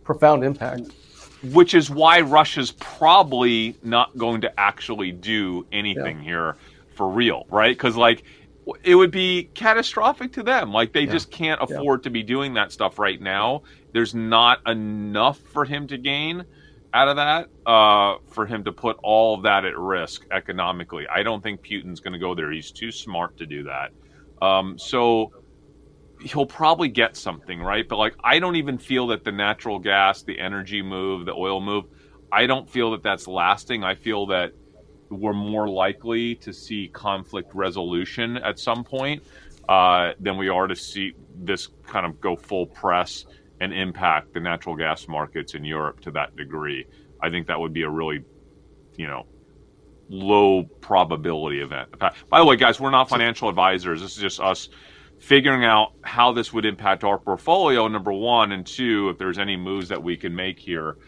profound 0.04 0.44
impact. 0.44 0.92
Which 1.52 1.74
is 1.74 1.90
why 1.90 2.22
Russia's 2.22 2.70
probably 2.72 3.76
not 3.82 4.16
going 4.16 4.40
to 4.42 4.60
actually 4.60 5.12
do 5.12 5.66
anything 5.72 6.18
yeah. 6.18 6.24
here 6.24 6.56
for 6.94 7.08
real, 7.08 7.44
right? 7.50 7.76
Because 7.76 7.96
like 7.96 8.24
it 8.82 8.94
would 8.94 9.10
be 9.10 9.50
catastrophic 9.54 10.32
to 10.32 10.42
them. 10.42 10.72
Like 10.72 10.92
they 10.92 11.02
yeah. 11.02 11.12
just 11.12 11.30
can't 11.30 11.60
afford 11.62 12.00
yeah. 12.00 12.04
to 12.04 12.10
be 12.10 12.22
doing 12.22 12.54
that 12.54 12.72
stuff 12.72 12.98
right 12.98 13.20
now. 13.20 13.62
There's 13.92 14.14
not 14.14 14.66
enough 14.68 15.38
for 15.38 15.64
him 15.64 15.86
to 15.88 15.98
gain 15.98 16.44
out 16.92 17.08
of 17.08 17.16
that 17.16 17.48
uh, 17.66 18.18
for 18.30 18.46
him 18.46 18.64
to 18.64 18.72
put 18.72 18.96
all 19.02 19.34
of 19.34 19.42
that 19.42 19.64
at 19.64 19.76
risk 19.76 20.24
economically. 20.30 21.06
I 21.08 21.22
don't 21.22 21.42
think 21.42 21.62
Putin's 21.62 22.00
going 22.00 22.12
to 22.12 22.18
go 22.18 22.34
there. 22.34 22.50
He's 22.50 22.70
too 22.70 22.92
smart 22.92 23.36
to 23.38 23.46
do 23.46 23.64
that. 23.64 23.90
Um, 24.40 24.78
so 24.78 25.32
he'll 26.20 26.46
probably 26.46 26.88
get 26.88 27.16
something 27.16 27.60
right. 27.60 27.86
But 27.86 27.96
like 27.96 28.14
I 28.22 28.38
don't 28.38 28.56
even 28.56 28.78
feel 28.78 29.08
that 29.08 29.24
the 29.24 29.32
natural 29.32 29.78
gas, 29.78 30.22
the 30.22 30.38
energy 30.38 30.82
move, 30.82 31.26
the 31.26 31.34
oil 31.34 31.60
move, 31.60 31.84
I 32.32 32.46
don't 32.46 32.68
feel 32.68 32.92
that 32.92 33.02
that's 33.02 33.26
lasting. 33.26 33.84
I 33.84 33.94
feel 33.94 34.26
that 34.26 34.52
we're 35.20 35.32
more 35.32 35.68
likely 35.68 36.34
to 36.36 36.52
see 36.52 36.88
conflict 36.88 37.54
resolution 37.54 38.36
at 38.38 38.58
some 38.58 38.84
point 38.84 39.22
uh, 39.68 40.12
than 40.20 40.36
we 40.36 40.48
are 40.48 40.66
to 40.66 40.76
see 40.76 41.14
this 41.36 41.68
kind 41.86 42.06
of 42.06 42.20
go 42.20 42.36
full 42.36 42.66
press 42.66 43.26
and 43.60 43.72
impact 43.72 44.34
the 44.34 44.40
natural 44.40 44.76
gas 44.76 45.08
markets 45.08 45.54
in 45.54 45.64
Europe 45.64 46.00
to 46.00 46.10
that 46.10 46.36
degree. 46.36 46.86
I 47.22 47.30
think 47.30 47.46
that 47.46 47.58
would 47.58 47.72
be 47.72 47.82
a 47.82 47.88
really, 47.88 48.24
you 48.96 49.06
know, 49.06 49.26
low 50.08 50.64
probability 50.80 51.60
event. 51.60 51.98
By 51.98 52.38
the 52.38 52.44
way, 52.44 52.56
guys, 52.56 52.78
we're 52.78 52.90
not 52.90 53.08
financial 53.08 53.48
advisors. 53.48 54.02
This 54.02 54.16
is 54.16 54.22
just 54.22 54.40
us 54.40 54.68
figuring 55.18 55.64
out 55.64 55.92
how 56.02 56.32
this 56.32 56.52
would 56.52 56.66
impact 56.66 57.04
our 57.04 57.18
portfolio, 57.18 57.88
number 57.88 58.12
one, 58.12 58.52
and 58.52 58.66
two, 58.66 59.08
if 59.08 59.16
there's 59.16 59.38
any 59.38 59.56
moves 59.56 59.88
that 59.88 60.02
we 60.02 60.16
can 60.16 60.34
make 60.34 60.58
here 60.58 60.98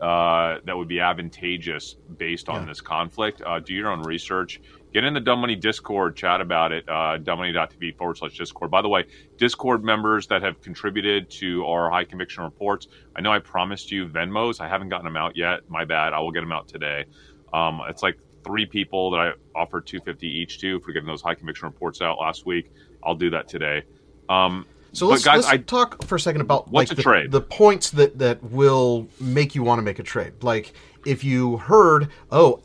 uh, 0.00 0.58
that 0.64 0.76
would 0.76 0.88
be 0.88 1.00
advantageous 1.00 1.96
based 2.16 2.48
on 2.48 2.62
yeah. 2.62 2.68
this 2.68 2.80
conflict. 2.80 3.42
Uh, 3.44 3.60
do 3.60 3.74
your 3.74 3.90
own 3.90 4.02
research. 4.02 4.60
Get 4.92 5.02
in 5.02 5.12
the 5.12 5.20
Dumb 5.20 5.40
Money 5.40 5.56
Discord, 5.56 6.14
chat 6.14 6.40
about 6.40 6.70
it, 6.70 6.88
uh, 6.88 7.18
dumbmoney.tv 7.18 7.96
forward 7.96 8.16
slash 8.16 8.38
Discord. 8.38 8.70
By 8.70 8.80
the 8.80 8.88
way, 8.88 9.04
Discord 9.38 9.82
members 9.82 10.28
that 10.28 10.42
have 10.42 10.60
contributed 10.60 11.28
to 11.30 11.64
our 11.66 11.90
high 11.90 12.04
conviction 12.04 12.44
reports, 12.44 12.86
I 13.16 13.20
know 13.20 13.32
I 13.32 13.40
promised 13.40 13.90
you 13.90 14.06
Venmos. 14.06 14.60
I 14.60 14.68
haven't 14.68 14.90
gotten 14.90 15.04
them 15.04 15.16
out 15.16 15.36
yet. 15.36 15.68
My 15.68 15.84
bad. 15.84 16.12
I 16.12 16.20
will 16.20 16.30
get 16.30 16.40
them 16.40 16.52
out 16.52 16.68
today. 16.68 17.06
Um, 17.52 17.80
it's 17.88 18.02
like 18.02 18.18
three 18.44 18.66
people 18.66 19.10
that 19.12 19.18
I 19.18 19.32
offered 19.58 19.86
250 19.86 20.28
each 20.28 20.60
to 20.60 20.78
for 20.80 20.92
getting 20.92 21.08
those 21.08 21.22
high 21.22 21.34
conviction 21.34 21.66
reports 21.66 22.00
out 22.00 22.18
last 22.18 22.46
week. 22.46 22.70
I'll 23.02 23.14
do 23.16 23.30
that 23.30 23.48
today. 23.48 23.82
Um, 24.28 24.66
so 24.94 25.06
let's, 25.06 25.24
guys, 25.24 25.44
let's 25.44 25.48
I, 25.48 25.56
talk 25.58 26.04
for 26.04 26.16
a 26.16 26.20
second 26.20 26.40
about 26.40 26.70
what's 26.70 26.90
like 26.90 26.92
a 26.92 26.96
the, 26.96 27.02
trade? 27.02 27.30
the 27.30 27.40
points 27.40 27.90
that 27.90 28.18
that 28.18 28.42
will 28.42 29.08
make 29.20 29.54
you 29.54 29.62
want 29.62 29.78
to 29.78 29.82
make 29.82 29.98
a 29.98 30.02
trade. 30.02 30.32
Like 30.42 30.72
if 31.04 31.24
you 31.24 31.56
heard, 31.58 32.08
oh, 32.30 32.62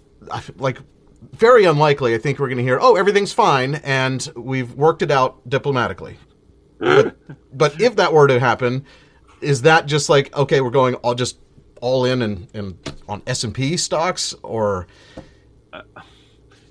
like 0.58 0.80
very 1.34 1.66
unlikely. 1.66 2.16
I 2.16 2.18
think 2.18 2.40
we're 2.40 2.48
going 2.48 2.58
to 2.58 2.64
hear, 2.64 2.80
oh, 2.82 2.96
everything's 2.96 3.34
fine, 3.34 3.76
and 3.76 4.28
we've 4.36 4.74
worked 4.74 5.02
it 5.02 5.12
out 5.12 5.48
diplomatically. 5.50 6.18
but, 6.78 7.18
but 7.58 7.82
if 7.82 7.96
that 7.98 8.14
were 8.14 8.28
to 8.28 8.40
happen, 8.40 8.86
is 9.42 9.62
that 9.64 9.86
just 9.86 10.10
like 10.10 10.36
okay, 10.36 10.62
we're 10.62 10.70
going 10.70 10.96
all 10.96 11.16
just 11.16 11.40
all 11.82 12.06
in 12.06 12.22
and, 12.22 12.48
and 12.54 12.94
on 13.08 13.22
S 13.26 13.44
and 13.44 13.54
P 13.54 13.78
stocks 13.78 14.34
or? 14.44 14.88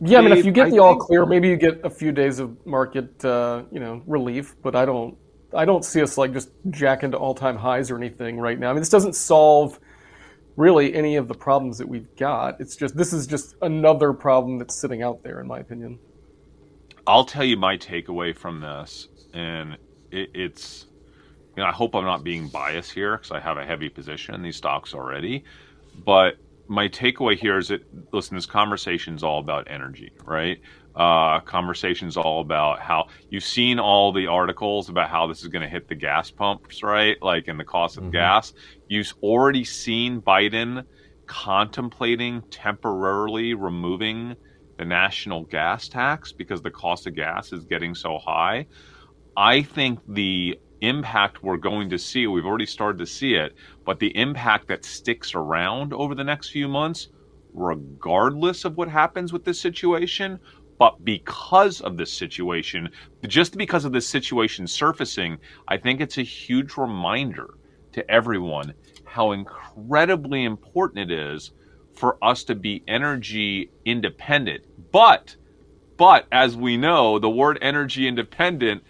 Yeah, 0.00 0.18
I 0.18 0.22
mean, 0.22 0.32
if 0.32 0.44
you 0.44 0.52
get 0.52 0.68
I 0.68 0.70
the 0.70 0.78
all 0.78 0.96
clear, 0.96 1.26
maybe 1.26 1.48
you 1.48 1.56
get 1.56 1.84
a 1.84 1.90
few 1.90 2.12
days 2.12 2.38
of 2.38 2.64
market, 2.64 3.24
uh, 3.24 3.64
you 3.72 3.80
know, 3.80 4.00
relief. 4.06 4.54
But 4.62 4.76
I 4.76 4.84
don't, 4.84 5.16
I 5.54 5.64
don't 5.64 5.84
see 5.84 6.02
us 6.02 6.18
like 6.18 6.32
just 6.32 6.50
jack 6.70 7.02
into 7.02 7.16
all 7.16 7.34
time 7.34 7.56
highs 7.56 7.90
or 7.90 7.96
anything 7.96 8.38
right 8.38 8.58
now. 8.58 8.70
I 8.70 8.72
mean, 8.72 8.80
this 8.80 8.90
doesn't 8.90 9.14
solve 9.14 9.78
really 10.56 10.92
any 10.94 11.16
of 11.16 11.28
the 11.28 11.34
problems 11.34 11.78
that 11.78 11.88
we've 11.88 12.14
got. 12.16 12.60
It's 12.60 12.76
just 12.76 12.96
this 12.96 13.12
is 13.12 13.26
just 13.26 13.54
another 13.62 14.12
problem 14.12 14.58
that's 14.58 14.74
sitting 14.74 15.02
out 15.02 15.22
there, 15.22 15.40
in 15.40 15.46
my 15.46 15.58
opinion. 15.58 15.98
I'll 17.06 17.24
tell 17.24 17.44
you 17.44 17.56
my 17.56 17.78
takeaway 17.78 18.36
from 18.36 18.60
this, 18.60 19.08
and 19.32 19.78
it, 20.10 20.30
it's 20.34 20.86
you 21.56 21.62
know 21.62 21.68
I 21.68 21.72
hope 21.72 21.94
I'm 21.94 22.04
not 22.04 22.24
being 22.24 22.48
biased 22.48 22.92
here 22.92 23.16
because 23.16 23.30
I 23.30 23.40
have 23.40 23.56
a 23.56 23.64
heavy 23.64 23.88
position 23.88 24.34
in 24.34 24.42
these 24.42 24.56
stocks 24.56 24.92
already, 24.92 25.44
but 26.04 26.36
my 26.66 26.88
takeaway 26.88 27.38
here 27.38 27.56
is 27.56 27.68
that 27.68 27.82
listen, 28.12 28.36
this 28.36 28.44
conversation 28.44 29.14
is 29.14 29.22
all 29.22 29.38
about 29.38 29.66
energy, 29.70 30.12
right? 30.24 30.60
Uh, 30.98 31.38
conversations 31.42 32.16
all 32.16 32.40
about 32.40 32.80
how 32.80 33.06
you've 33.30 33.44
seen 33.44 33.78
all 33.78 34.12
the 34.12 34.26
articles 34.26 34.88
about 34.88 35.08
how 35.08 35.28
this 35.28 35.42
is 35.42 35.46
going 35.46 35.62
to 35.62 35.68
hit 35.68 35.86
the 35.86 35.94
gas 35.94 36.28
pumps, 36.28 36.82
right? 36.82 37.16
Like, 37.22 37.46
in 37.46 37.56
the 37.56 37.64
cost 37.64 37.98
of 37.98 38.02
mm-hmm. 38.02 38.12
gas. 38.12 38.52
You've 38.88 39.14
already 39.22 39.62
seen 39.62 40.20
Biden 40.20 40.84
contemplating 41.28 42.42
temporarily 42.50 43.54
removing 43.54 44.34
the 44.76 44.84
national 44.84 45.44
gas 45.44 45.88
tax 45.88 46.32
because 46.32 46.62
the 46.62 46.70
cost 46.72 47.06
of 47.06 47.14
gas 47.14 47.52
is 47.52 47.64
getting 47.64 47.94
so 47.94 48.18
high. 48.18 48.66
I 49.36 49.62
think 49.62 50.00
the 50.08 50.58
impact 50.80 51.44
we're 51.44 51.58
going 51.58 51.90
to 51.90 51.98
see, 51.98 52.26
we've 52.26 52.44
already 52.46 52.66
started 52.66 52.98
to 52.98 53.06
see 53.06 53.34
it, 53.34 53.54
but 53.84 54.00
the 54.00 54.16
impact 54.16 54.66
that 54.66 54.84
sticks 54.84 55.34
around 55.34 55.92
over 55.92 56.16
the 56.16 56.24
next 56.24 56.50
few 56.50 56.66
months, 56.66 57.08
regardless 57.54 58.64
of 58.64 58.76
what 58.76 58.88
happens 58.88 59.32
with 59.32 59.44
this 59.44 59.60
situation, 59.60 60.38
but 60.78 61.04
because 61.04 61.80
of 61.80 61.96
this 61.96 62.12
situation, 62.12 62.88
just 63.26 63.56
because 63.56 63.84
of 63.84 63.92
this 63.92 64.08
situation 64.08 64.66
surfacing, 64.66 65.38
I 65.66 65.76
think 65.76 66.00
it's 66.00 66.18
a 66.18 66.22
huge 66.22 66.76
reminder 66.76 67.54
to 67.92 68.08
everyone 68.10 68.74
how 69.04 69.32
incredibly 69.32 70.44
important 70.44 71.10
it 71.10 71.18
is 71.34 71.52
for 71.94 72.16
us 72.22 72.44
to 72.44 72.54
be 72.54 72.84
energy 72.86 73.72
independent. 73.84 74.64
But, 74.92 75.34
but 75.96 76.26
as 76.30 76.56
we 76.56 76.76
know, 76.76 77.18
the 77.18 77.30
word 77.30 77.58
energy 77.60 78.06
independent 78.06 78.84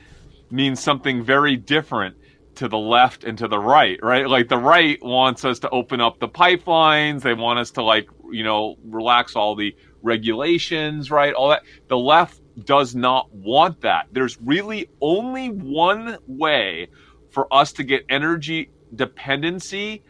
means 0.51 0.81
something 0.81 1.25
very 1.25 1.57
different 1.57 2.17
to 2.57 2.69
the 2.69 2.79
left 2.79 3.25
and 3.25 3.39
to 3.39 3.49
the 3.49 3.59
right, 3.59 3.99
right? 4.03 4.29
Like 4.29 4.49
the 4.49 4.59
right 4.59 5.03
wants 5.03 5.45
us 5.45 5.61
to 5.61 5.71
open 5.71 6.01
up 6.01 6.19
the 6.19 6.29
pipelines. 6.29 7.23
They 7.23 7.35
want 7.35 7.61
us 7.61 7.71
to 7.73 7.83
like, 7.83 8.09
you 8.31 8.43
know, 8.43 8.77
relax 8.85 9.37
all 9.37 9.55
the 9.55 9.75
regulations, 10.03 11.11
right? 11.11 11.35
All 11.35 11.51
that. 11.51 11.63
The 11.89 11.99
left 11.99 12.41
does 12.65 12.95
not 12.95 13.33
want 13.33 13.81
that. 13.83 14.09
There's 14.13 14.39
really 14.41 14.89
only 15.01 15.49
one 15.49 16.19
way 16.27 16.89
for 17.31 17.53
us 17.53 17.73
to 17.73 17.85
get 17.85 18.05
energy 18.09 18.71
dependency 18.95 20.03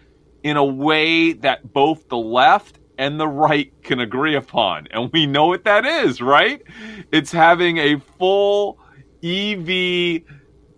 in 0.43 0.57
a 0.57 0.65
way 0.65 1.33
that 1.33 1.73
both 1.73 2.09
the 2.09 2.17
left 2.17 2.79
and 2.97 3.19
the 3.19 3.29
right 3.29 3.73
can 3.83 4.01
agree 4.01 4.35
upon. 4.35 4.89
And 4.91 5.11
we 5.13 5.27
know 5.27 5.47
what 5.47 5.65
that 5.65 5.85
is, 5.85 6.21
right? 6.21 6.63
It's 7.13 7.33
having 7.33 7.79
a 7.79 8.01
full 8.19 8.79
EV 9.23 10.23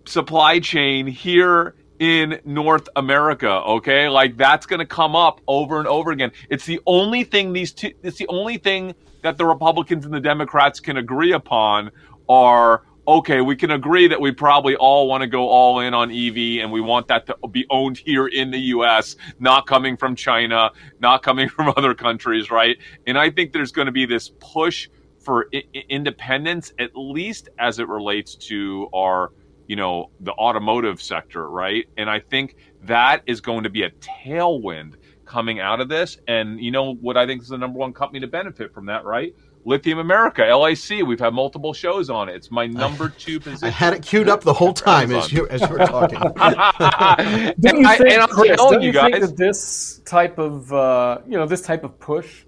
supply 0.05 0.61
chain 0.61 1.07
here 1.07 1.75
in 2.01 2.41
North 2.45 2.89
America, 2.97 3.49
okay? 3.49 4.09
Like 4.09 4.37
that's 4.37 4.67
going 4.67 4.81
to 4.81 4.87
come 4.87 5.15
up 5.15 5.41
over 5.47 5.79
and 5.79 5.87
over 5.87 6.11
again. 6.11 6.33
It's 6.49 6.65
the 6.65 6.81
only 6.87 7.23
thing 7.23 7.53
these 7.53 7.73
two 7.73 7.93
it's 8.03 8.19
the 8.19 8.27
only 8.29 8.59
thing 8.59 8.95
that 9.23 9.37
the 9.37 9.47
Republicans 9.47 10.07
and 10.07 10.13
the 10.13 10.21
Democrats 10.21 10.81
can 10.81 10.97
agree 10.97 11.33
upon 11.33 11.91
are 12.29 12.83
okay, 13.07 13.41
we 13.41 13.57
can 13.57 13.73
agree 13.73 14.07
that 14.07 14.21
we 14.21 14.31
probably 14.31 14.77
all 14.77 15.09
want 15.09 15.21
to 15.21 15.27
go 15.27 15.49
all 15.49 15.81
in 15.81 15.95
on 15.95 16.11
EV 16.11 16.63
and 16.63 16.71
we 16.71 16.81
want 16.81 17.09
that 17.09 17.27
to 17.27 17.37
be 17.49 17.67
owned 17.69 17.99
here 17.99 18.29
in 18.29 18.51
the 18.51 18.59
US, 18.59 19.17
not 19.39 19.67
coming 19.67 19.97
from 19.97 20.15
China, 20.15 20.71
not 21.01 21.23
coming 21.23 21.49
from 21.57 21.73
other 21.77 21.95
countries, 21.95 22.51
right? 22.51 22.79
And 23.07 23.19
I 23.19 23.31
think 23.31 23.53
there's 23.53 23.73
going 23.73 23.87
to 23.87 23.93
be 23.93 24.07
this 24.07 24.31
push 24.41 24.89
for 25.19 25.49
I- 25.53 25.65
independence, 25.89 26.73
at 26.79 26.91
least 26.95 27.49
as 27.59 27.79
it 27.79 27.89
relates 27.89 28.37
to 28.37 28.89
our, 28.95 29.33
you 29.71 29.77
know, 29.77 30.11
the 30.19 30.33
automotive 30.33 31.01
sector, 31.01 31.49
right? 31.49 31.87
And 31.97 32.11
I 32.11 32.19
think 32.19 32.57
that 32.87 33.23
is 33.27 33.41
going 33.41 33.63
to 33.63 33.71
be 33.71 33.85
a 33.85 33.91
tailwind 33.91 34.95
coming 35.25 35.61
out 35.61 35.81
of 35.81 35.89
this. 35.89 36.19
And 36.27 36.59
you 36.59 36.73
know 36.73 36.95
what 36.95 37.17
I 37.17 37.25
think 37.25 37.43
is 37.43 37.49
the 37.51 37.57
number 37.57 37.79
one 37.79 37.93
company 37.93 38.19
to 38.19 38.27
benefit 38.27 38.75
from 38.75 38.87
that, 38.87 39.05
right? 39.05 39.33
Lithium 39.65 40.01
America, 40.01 40.43
LIC. 40.43 41.07
We've 41.07 41.21
had 41.21 41.35
multiple 41.35 41.73
shows 41.73 42.11
on 42.11 42.29
it. 42.29 42.35
It's 42.35 42.51
my 42.51 42.67
number 42.67 43.11
two 43.11 43.39
position. 43.39 43.69
I 43.69 43.71
had 43.71 43.93
it 43.93 44.03
queued 44.03 44.29
up 44.29 44.41
the 44.41 44.53
whole 44.53 44.73
time 44.75 45.13
as 45.13 45.33
you 45.33 45.47
as 45.47 45.61
you 45.61 45.69
were 45.69 45.87
talking. 45.87 46.19
Didn't 47.61 47.83
you 47.83 47.97
think, 47.97 48.19
I, 48.19 48.27
Chris, 48.27 48.57
don't 48.57 48.83
you, 48.83 48.93
think 48.93 49.21
that 49.21 49.37
this 49.37 50.01
type 50.05 50.39
of 50.39 50.73
uh, 50.73 51.19
you 51.29 51.39
know 51.39 51.47
this 51.47 51.63
type 51.63 51.85
of 51.85 51.97
push 52.01 52.45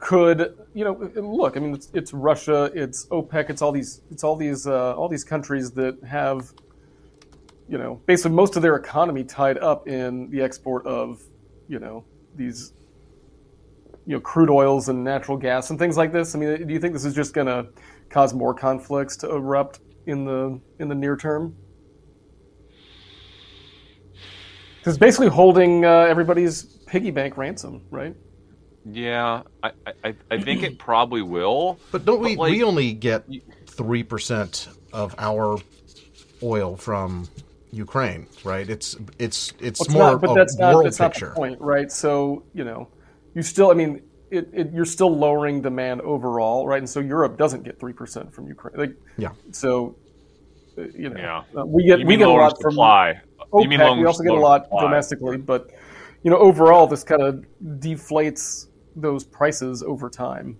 could 0.00 0.56
you 0.74 0.82
know 0.84 0.94
look? 1.14 1.56
I 1.56 1.60
mean, 1.60 1.74
it's, 1.74 1.90
it's 1.92 2.12
Russia, 2.12 2.70
it's 2.74 3.06
OPEC, 3.06 3.50
it's 3.50 3.62
all 3.62 3.70
these 3.70 4.00
it's 4.10 4.24
all 4.24 4.34
these 4.34 4.66
uh, 4.66 4.94
all 4.96 5.08
these 5.08 5.24
countries 5.24 5.70
that 5.72 5.98
have 6.02 6.52
you 7.68 7.78
know 7.78 8.00
basically 8.06 8.34
most 8.34 8.56
of 8.56 8.62
their 8.62 8.76
economy 8.76 9.22
tied 9.22 9.58
up 9.58 9.86
in 9.86 10.30
the 10.30 10.40
export 10.40 10.84
of 10.86 11.22
you 11.68 11.78
know 11.78 12.04
these 12.34 12.72
you 14.06 14.14
know 14.14 14.20
crude 14.20 14.50
oils 14.50 14.88
and 14.88 15.04
natural 15.04 15.36
gas 15.36 15.70
and 15.70 15.78
things 15.78 15.96
like 15.96 16.12
this? 16.12 16.34
I 16.34 16.38
mean, 16.38 16.66
do 16.66 16.72
you 16.72 16.80
think 16.80 16.94
this 16.94 17.04
is 17.04 17.14
just 17.14 17.34
going 17.34 17.46
to 17.46 17.68
cause 18.08 18.32
more 18.32 18.54
conflicts 18.54 19.16
to 19.18 19.30
erupt 19.30 19.80
in 20.06 20.24
the 20.24 20.58
in 20.78 20.88
the 20.88 20.94
near 20.94 21.16
term? 21.16 21.54
Because 24.78 24.96
basically 24.96 25.28
holding 25.28 25.84
uh, 25.84 26.06
everybody's 26.08 26.62
piggy 26.86 27.10
bank 27.10 27.36
ransom, 27.36 27.82
right? 27.90 28.16
Yeah, 28.84 29.42
I, 29.62 29.72
I, 30.04 30.14
I 30.30 30.40
think 30.40 30.62
it 30.62 30.78
probably 30.78 31.22
will. 31.22 31.78
But 31.92 32.04
don't 32.04 32.20
we? 32.20 32.36
like, 32.36 32.52
we 32.52 32.62
only 32.62 32.92
get 32.92 33.24
three 33.66 34.02
percent 34.02 34.68
of 34.92 35.14
our 35.18 35.58
oil 36.42 36.76
from 36.76 37.28
Ukraine, 37.72 38.26
right? 38.44 38.68
It's 38.68 38.96
it's 39.18 39.52
it's, 39.60 39.86
well, 39.88 39.98
more 39.98 40.12
not, 40.12 40.20
but 40.20 40.34
that's 40.34 40.56
not, 40.58 40.82
that's 40.82 40.98
picture. 40.98 41.26
not 41.26 41.34
the 41.34 41.40
point, 41.40 41.60
right? 41.60 41.92
So 41.92 42.44
you 42.54 42.64
know, 42.64 42.88
you 43.34 43.42
still, 43.42 43.70
I 43.70 43.74
mean, 43.74 44.02
it, 44.30 44.48
it, 44.52 44.72
you're 44.72 44.84
still 44.84 45.14
lowering 45.14 45.60
demand 45.60 46.00
overall, 46.02 46.66
right? 46.66 46.78
And 46.78 46.88
so 46.88 47.00
Europe 47.00 47.36
doesn't 47.36 47.62
get 47.62 47.78
three 47.78 47.92
percent 47.92 48.32
from 48.32 48.46
Ukraine. 48.46 48.76
Like, 48.76 48.96
yeah. 49.18 49.32
So, 49.52 49.96
uh, 50.78 50.82
you 50.94 51.10
know, 51.10 51.20
yeah. 51.20 51.60
uh, 51.60 51.66
we 51.66 51.84
get 51.84 52.04
we 52.04 52.16
get 52.16 52.28
a 52.28 52.30
lot 52.30 52.56
supply. 52.56 53.20
from 53.50 53.60
OPEC. 53.64 53.98
we 53.98 54.06
also 54.06 54.22
get 54.22 54.32
a 54.32 54.34
lot 54.34 54.64
supply. 54.64 54.82
domestically, 54.82 55.36
but 55.36 55.70
you 56.22 56.30
know, 56.30 56.38
overall, 56.38 56.86
this 56.86 57.04
kind 57.04 57.22
of 57.22 57.44
deflates 57.78 58.66
those 58.96 59.24
prices 59.24 59.82
over 59.82 60.10
time. 60.10 60.58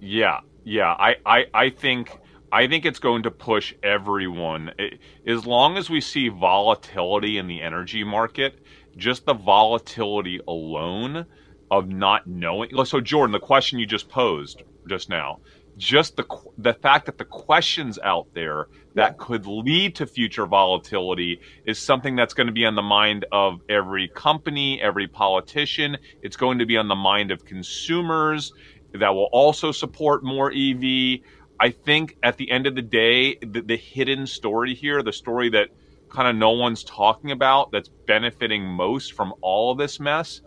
Yeah, 0.00 0.40
yeah. 0.64 0.92
I, 0.92 1.16
I, 1.24 1.44
I 1.54 1.70
think. 1.70 2.18
I 2.50 2.66
think 2.66 2.86
it's 2.86 2.98
going 2.98 3.24
to 3.24 3.30
push 3.30 3.74
everyone. 3.82 4.72
It, 4.78 5.00
as 5.26 5.44
long 5.44 5.76
as 5.76 5.90
we 5.90 6.00
see 6.00 6.28
volatility 6.30 7.36
in 7.36 7.46
the 7.46 7.60
energy 7.60 8.04
market, 8.04 8.60
just 8.96 9.26
the 9.26 9.34
volatility 9.34 10.40
alone 10.48 11.26
of 11.70 11.88
not 11.88 12.26
knowing. 12.26 12.70
So, 12.86 13.02
Jordan, 13.02 13.32
the 13.32 13.38
question 13.38 13.78
you 13.78 13.84
just 13.84 14.08
posed 14.08 14.62
just 14.88 15.10
now, 15.10 15.40
just 15.78 16.16
the 16.16 16.24
the 16.58 16.74
fact 16.74 17.06
that 17.06 17.16
the 17.16 17.24
questions 17.24 17.98
out 18.02 18.26
there 18.34 18.66
that 18.94 19.16
could 19.16 19.46
lead 19.46 19.94
to 19.94 20.06
future 20.06 20.44
volatility 20.44 21.40
is 21.64 21.78
something 21.78 22.16
that's 22.16 22.34
going 22.34 22.48
to 22.48 22.52
be 22.52 22.66
on 22.66 22.74
the 22.74 22.82
mind 22.82 23.24
of 23.30 23.60
every 23.68 24.08
company, 24.08 24.82
every 24.82 25.06
politician. 25.06 25.96
It's 26.20 26.36
going 26.36 26.58
to 26.58 26.66
be 26.66 26.76
on 26.76 26.88
the 26.88 26.96
mind 26.96 27.30
of 27.30 27.44
consumers 27.44 28.52
that 28.92 29.14
will 29.14 29.28
also 29.32 29.70
support 29.70 30.24
more 30.24 30.52
EV. 30.52 31.20
I 31.60 31.70
think 31.70 32.16
at 32.22 32.36
the 32.36 32.50
end 32.50 32.66
of 32.66 32.74
the 32.74 32.82
day, 32.82 33.36
the, 33.36 33.62
the 33.62 33.76
hidden 33.76 34.26
story 34.26 34.74
here, 34.74 35.02
the 35.02 35.12
story 35.12 35.50
that 35.50 35.68
kind 36.08 36.28
of 36.28 36.34
no 36.34 36.50
one's 36.50 36.82
talking 36.82 37.30
about 37.30 37.70
that's 37.70 37.88
benefiting 37.88 38.64
most 38.64 39.12
from 39.12 39.32
all 39.42 39.70
of 39.70 39.78
this 39.78 40.00
mess 40.00 40.40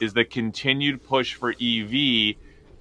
is 0.00 0.14
the 0.14 0.24
continued 0.24 1.02
push 1.02 1.34
for 1.34 1.50
EV 1.50 2.36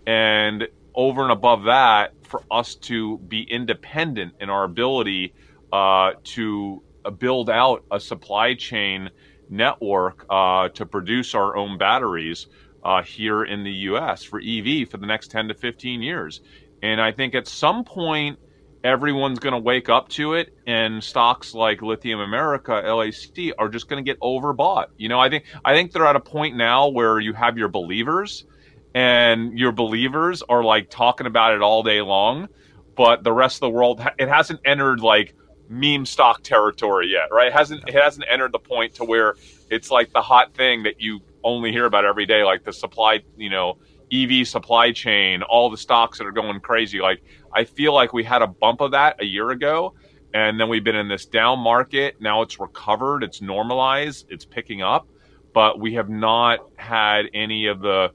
and 0.06 0.68
over 0.98 1.22
and 1.22 1.32
above 1.32 1.66
that 1.66 2.12
for 2.24 2.42
us 2.50 2.75
to 2.75 3.20
be 3.20 3.44
independent 3.44 4.34
in 4.42 4.50
our 4.50 4.63
ability 4.63 5.34
uh, 5.72 6.12
to 6.24 6.82
uh, 7.06 7.12
build 7.12 7.50
out 7.50 7.86
a 7.92 8.00
supply 8.00 8.56
chain 8.56 9.10
network 9.48 10.25
uh, 10.30 10.68
to 10.70 10.86
produce 10.86 11.36
our 11.36 11.56
own 11.56 11.77
batteries 11.77 12.48
uh, 12.84 13.04
here 13.04 13.44
in 13.44 13.63
the 13.63 13.72
US 13.72 14.24
for 14.24 14.42
EV 14.42 14.89
for 14.89 14.98
the 14.98 15.06
next 15.06 15.30
10 15.30 15.50
to 15.50 15.54
15 15.54 16.01
years. 16.01 16.42
And 16.82 17.00
I 17.00 17.12
think 17.12 17.36
at 17.36 17.48
some 17.48 17.84
point, 17.84 18.39
everyone's 18.84 19.39
going 19.39 19.54
to 19.54 19.60
wake 19.60 19.89
up 19.89 20.08
to 20.08 20.34
it 20.34 20.54
and 20.66 21.04
stocks 21.04 21.54
like 21.56 21.82
lithium 21.82 22.20
america 22.20 22.74
lac 22.74 23.54
are 23.58 23.70
just 23.70 23.89
going 23.89 24.01
to 24.01 24.08
get 24.08 24.20
overbought 24.22 24.86
you 24.98 25.10
know 25.10 25.20
i 25.20 25.30
think 25.30 25.44
i 25.66 25.74
think 25.74 25.92
they're 25.92 26.06
at 26.06 26.16
a 26.16 26.20
point 26.20 26.56
now 26.56 26.88
where 26.88 27.20
you 27.20 27.34
have 27.34 27.58
your 27.58 27.68
believers 27.68 28.46
and 28.94 29.58
your 29.58 29.72
believers 29.72 30.44
are 30.50 30.63
like 30.63 30.89
talking 30.89 31.27
about 31.27 31.53
it 31.53 31.62
all 31.62 31.84
day 31.84 32.01
long 32.01 32.48
but 32.96 33.24
the 33.24 33.32
rest 33.32 33.58
of 33.58 33.62
the 33.62 33.70
world 33.70 34.01
it 34.17 34.27
hasn't 34.27 34.60
entered 34.65 35.00
like 35.00 35.36
meme 35.70 36.06
stock 36.06 36.44
territory 36.44 37.08
yet, 37.08 37.29
right? 37.32 37.48
It 37.48 37.53
hasn't 37.53 37.88
it 37.88 37.96
hasn't 37.96 38.25
entered 38.29 38.51
the 38.51 38.60
point 38.60 38.96
to 38.96 39.03
where 39.03 39.36
it's 39.70 39.91
like 39.91 40.12
the 40.12 40.22
hot 40.22 40.53
thing 40.53 40.84
that 40.84 41.01
you 41.01 41.22
only 41.44 41.72
hear 41.72 41.86
about 41.86 42.06
every 42.06 42.25
day, 42.25 42.44
like 42.44 42.63
the 42.63 42.74
supply, 42.74 43.22
you 43.38 43.50
know, 43.50 43.77
EV 44.12 44.48
supply 44.48 44.91
chain, 44.91 45.44
all 45.44 45.70
the 45.70 45.77
stocks 45.77 46.17
that 46.17 46.27
are 46.27 46.32
going 46.32 46.60
crazy. 46.60 47.00
Like 47.00 47.24
I 47.53 47.63
feel 47.63 47.94
like 47.94 48.13
we 48.13 48.24
had 48.24 48.41
a 48.41 48.48
bump 48.48 48.82
of 48.82 48.91
that 48.91 49.22
a 49.22 49.25
year 49.25 49.51
ago, 49.51 49.94
and 50.34 50.60
then 50.60 50.70
we've 50.70 50.84
been 50.84 50.96
in 50.96 51.08
this 51.08 51.25
down 51.25 51.60
market. 51.60 52.20
Now 52.22 52.41
it's 52.41 52.60
recovered, 52.60 53.24
it's 53.24 53.41
normalized, 53.41 54.27
it's 54.29 54.46
picking 54.46 54.82
up, 54.82 55.08
but 55.53 55.79
we 55.79 55.94
have 55.94 56.10
not 56.10 56.60
had 56.77 57.25
any 57.34 57.67
of 57.67 57.82
the, 57.82 58.12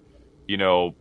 you 0.47 0.57
know, 0.57 0.95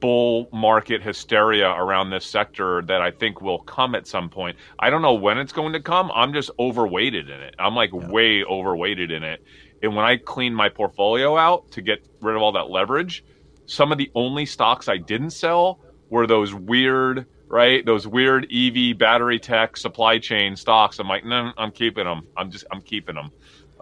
bull 0.00 0.50
market 0.52 1.02
hysteria 1.02 1.70
around 1.70 2.10
this 2.10 2.26
sector 2.26 2.82
that 2.82 3.00
I 3.00 3.10
think 3.10 3.40
will 3.40 3.60
come 3.60 3.94
at 3.94 4.06
some 4.06 4.28
point. 4.28 4.58
I 4.78 4.90
don't 4.90 5.00
know 5.00 5.14
when 5.14 5.38
it's 5.38 5.52
going 5.52 5.72
to 5.72 5.80
come. 5.80 6.10
I'm 6.14 6.34
just 6.34 6.50
overweighted 6.58 7.30
in 7.30 7.40
it. 7.40 7.54
I'm 7.58 7.74
like 7.74 7.90
yeah. 7.90 8.10
way 8.10 8.44
overweighted 8.44 9.10
in 9.10 9.22
it. 9.22 9.42
And 9.82 9.96
when 9.96 10.04
I 10.04 10.18
clean 10.18 10.54
my 10.54 10.68
portfolio 10.68 11.38
out 11.38 11.70
to 11.72 11.80
get 11.80 12.06
rid 12.20 12.36
of 12.36 12.42
all 12.42 12.52
that 12.52 12.68
leverage, 12.68 13.24
some 13.64 13.92
of 13.92 13.98
the 13.98 14.10
only 14.14 14.44
stocks 14.44 14.88
I 14.88 14.98
didn't 14.98 15.30
sell 15.30 15.80
were 16.10 16.26
those 16.26 16.52
weird, 16.52 17.26
right? 17.48 17.84
Those 17.84 18.06
weird 18.06 18.46
EV 18.52 18.98
battery 18.98 19.38
tech 19.38 19.76
supply 19.76 20.18
chain 20.18 20.54
stocks. 20.54 20.98
I'm 20.98 21.08
like, 21.08 21.24
no, 21.24 21.52
I'm 21.56 21.70
keeping 21.70 22.04
them. 22.04 22.28
I'm 22.36 22.50
just, 22.50 22.66
I'm 22.70 22.82
keeping 22.82 23.14
them. 23.14 23.30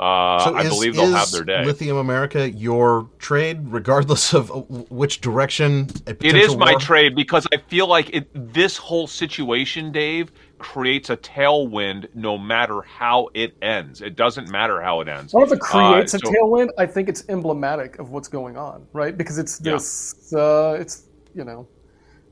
Uh, 0.03 0.45
so 0.45 0.57
I 0.57 0.65
believe 0.65 0.97
they'll 0.97 1.13
have 1.13 1.31
their 1.31 1.45
day. 1.45 1.65
Lithium 1.65 1.97
America, 1.97 2.51
your 2.51 3.09
trade, 3.21 3.61
regardless 3.69 4.35
of 4.35 4.51
which 4.91 5.21
direction. 5.21 5.89
it 6.07 6.35
is 6.35 6.57
my 6.57 6.75
trade 6.75 7.15
because 7.15 7.47
I 7.53 7.59
feel 7.59 7.87
like 7.87 8.11
it, 8.13 8.29
this 8.53 8.77
whole 8.77 9.07
situation, 9.07 9.93
Dave, 9.93 10.33
creates 10.59 11.09
a 11.09 11.17
tailwind 11.17 12.09
no 12.17 12.37
matter 12.37 12.83
how 12.83 13.29
it 13.33 13.55
ends. 13.63 14.01
It 14.01 14.17
doesn't 14.17 14.51
matter 14.51 14.83
how 14.83 15.03
it 15.03 15.09
ends. 15.09 15.33
Well, 15.33 15.45
if 15.45 15.53
it 15.53 15.61
creates 15.61 16.15
uh, 16.15 16.19
so, 16.19 16.31
a 16.31 16.35
tailwind, 16.35 16.71
I 16.79 16.87
think 16.87 17.09
it's 17.09 17.23
emblematic 17.29 18.01
of 18.01 18.11
what's 18.11 18.29
going 18.29 18.57
on, 18.57 18.85
right? 18.93 19.17
Because 19.17 19.39
it's 19.39 19.59
this, 19.59 20.33
yeah. 20.33 20.39
uh, 20.41 20.77
it's 20.81 21.05
you 21.33 21.45
know, 21.45 21.69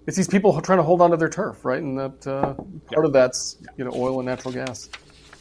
it's 0.09 0.17
these 0.17 0.27
people 0.27 0.61
trying 0.61 0.79
to 0.79 0.83
hold 0.83 1.01
on 1.03 1.13
to 1.13 1.17
their 1.17 1.29
turf, 1.29 1.65
right? 1.65 1.81
And 1.81 1.97
that 1.97 2.27
uh, 2.27 2.55
part 2.55 2.67
yeah. 2.91 3.05
of 3.05 3.13
that's 3.13 3.59
you 3.77 3.85
know 3.85 3.93
oil 3.95 4.19
and 4.19 4.27
natural 4.27 4.53
gas. 4.53 4.89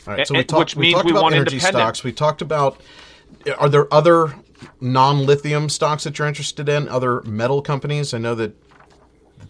All 0.09 0.15
right, 0.15 0.27
so 0.27 0.33
we, 0.33 0.43
talk, 0.43 0.75
we 0.75 0.91
talked 0.91 1.05
we 1.05 1.11
about 1.11 1.33
energy 1.33 1.59
stocks. 1.59 2.03
We 2.03 2.11
talked 2.11 2.41
about 2.41 2.81
are 3.59 3.69
there 3.69 3.93
other 3.93 4.33
non-lithium 4.81 5.69
stocks 5.69 6.03
that 6.05 6.17
you're 6.17 6.27
interested 6.27 6.67
in? 6.67 6.89
Other 6.89 7.21
metal 7.21 7.61
companies? 7.61 8.15
I 8.15 8.17
know 8.17 8.33
that 8.33 8.55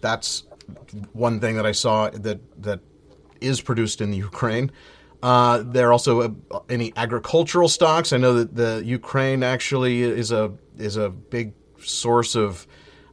that's 0.02 0.44
one 1.14 1.40
thing 1.40 1.56
that 1.56 1.64
I 1.64 1.72
saw 1.72 2.10
that 2.10 2.62
that 2.62 2.80
is 3.40 3.62
produced 3.62 4.02
in 4.02 4.10
the 4.10 4.18
Ukraine. 4.18 4.70
Uh, 5.22 5.62
there 5.64 5.88
are 5.88 5.92
also 5.92 6.20
uh, 6.50 6.60
any 6.68 6.92
agricultural 6.94 7.68
stocks. 7.68 8.12
I 8.12 8.18
know 8.18 8.34
that 8.34 8.54
the 8.54 8.82
Ukraine 8.84 9.42
actually 9.42 10.02
is 10.02 10.30
a 10.30 10.52
is 10.76 10.98
a 10.98 11.08
big 11.08 11.54
source 11.78 12.34
of 12.34 12.66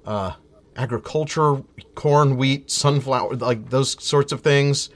uh, 0.06 0.34
agriculture, 0.76 1.64
corn, 1.96 2.36
wheat, 2.36 2.70
sunflower, 2.70 3.38
like 3.38 3.70
those 3.70 4.04
sorts 4.04 4.34
of 4.34 4.42
things. 4.42 4.90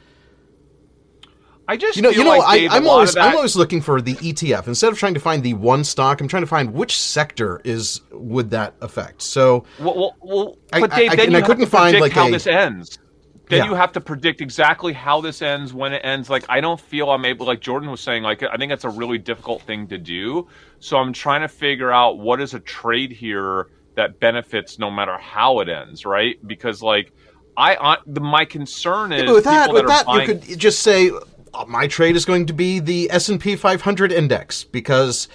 I 1.71 1.77
just 1.77 1.95
you 1.95 2.01
know 2.01 2.09
you 2.09 2.25
know 2.25 2.37
like, 2.37 2.69
I, 2.69 2.75
am 2.75 2.85
always 2.85 3.15
I'm 3.15 3.33
always 3.33 3.55
looking 3.55 3.79
for 3.79 4.01
the 4.01 4.15
ETF 4.15 4.67
instead 4.67 4.91
of 4.91 4.99
trying 4.99 5.13
to 5.13 5.21
find 5.21 5.41
the 5.41 5.53
one 5.53 5.85
stock. 5.85 6.19
I'm 6.19 6.27
trying 6.27 6.43
to 6.43 6.47
find 6.47 6.73
which 6.73 6.97
sector 6.97 7.61
is 7.63 8.01
would 8.11 8.49
that 8.49 8.75
affect. 8.81 9.21
So 9.21 9.63
well, 9.79 9.95
well, 9.95 10.17
well 10.21 10.57
but 10.69 10.91
Dave, 10.91 11.11
I, 11.11 11.15
then 11.15 11.31
you 11.31 11.37
I 11.37 11.41
couldn't 11.41 11.67
find 11.67 11.97
like 12.01 12.11
how 12.11 12.27
a, 12.27 12.31
this 12.31 12.45
ends 12.45 12.99
then 13.47 13.59
yeah. 13.59 13.69
you 13.69 13.75
have 13.75 13.91
to 13.93 14.01
predict 14.01 14.39
exactly 14.41 14.93
how 14.93 15.19
this 15.19 15.41
ends, 15.41 15.73
when 15.73 15.93
it 15.93 16.01
ends. 16.05 16.29
Like 16.29 16.45
I 16.47 16.61
don't 16.61 16.79
feel 16.79 17.09
I'm 17.09 17.25
able. 17.25 17.45
Like 17.45 17.59
Jordan 17.59 17.91
was 17.91 17.99
saying, 17.99 18.23
like 18.23 18.43
I 18.43 18.55
think 18.57 18.69
that's 18.69 18.85
a 18.85 18.89
really 18.89 19.17
difficult 19.17 19.61
thing 19.61 19.87
to 19.89 19.97
do. 19.97 20.47
So 20.79 20.97
I'm 20.97 21.11
trying 21.11 21.41
to 21.41 21.49
figure 21.49 21.91
out 21.91 22.17
what 22.17 22.41
is 22.41 22.53
a 22.53 22.61
trade 22.61 23.11
here 23.11 23.67
that 23.95 24.19
benefits 24.21 24.79
no 24.79 24.89
matter 24.89 25.17
how 25.17 25.59
it 25.59 25.67
ends, 25.67 26.05
right? 26.05 26.35
Because 26.45 26.81
like 26.81 27.11
I, 27.57 27.97
the, 28.07 28.21
my 28.21 28.45
concern 28.45 29.11
is 29.11 29.23
yeah, 29.23 29.31
with 29.33 29.43
that, 29.43 29.73
with 29.73 29.87
that, 29.87 30.05
buying... 30.05 30.29
you 30.29 30.35
could 30.35 30.59
just 30.59 30.79
say 30.79 31.11
Uh, 31.53 31.65
my 31.67 31.87
trade 31.87 32.15
is 32.15 32.25
going 32.25 32.45
to 32.45 32.53
be 32.53 32.79
the 32.79 33.09
S 33.11 33.29
and 33.29 33.39
P 33.39 33.55
500 33.55 34.11
index 34.11 34.63
because 34.63 35.27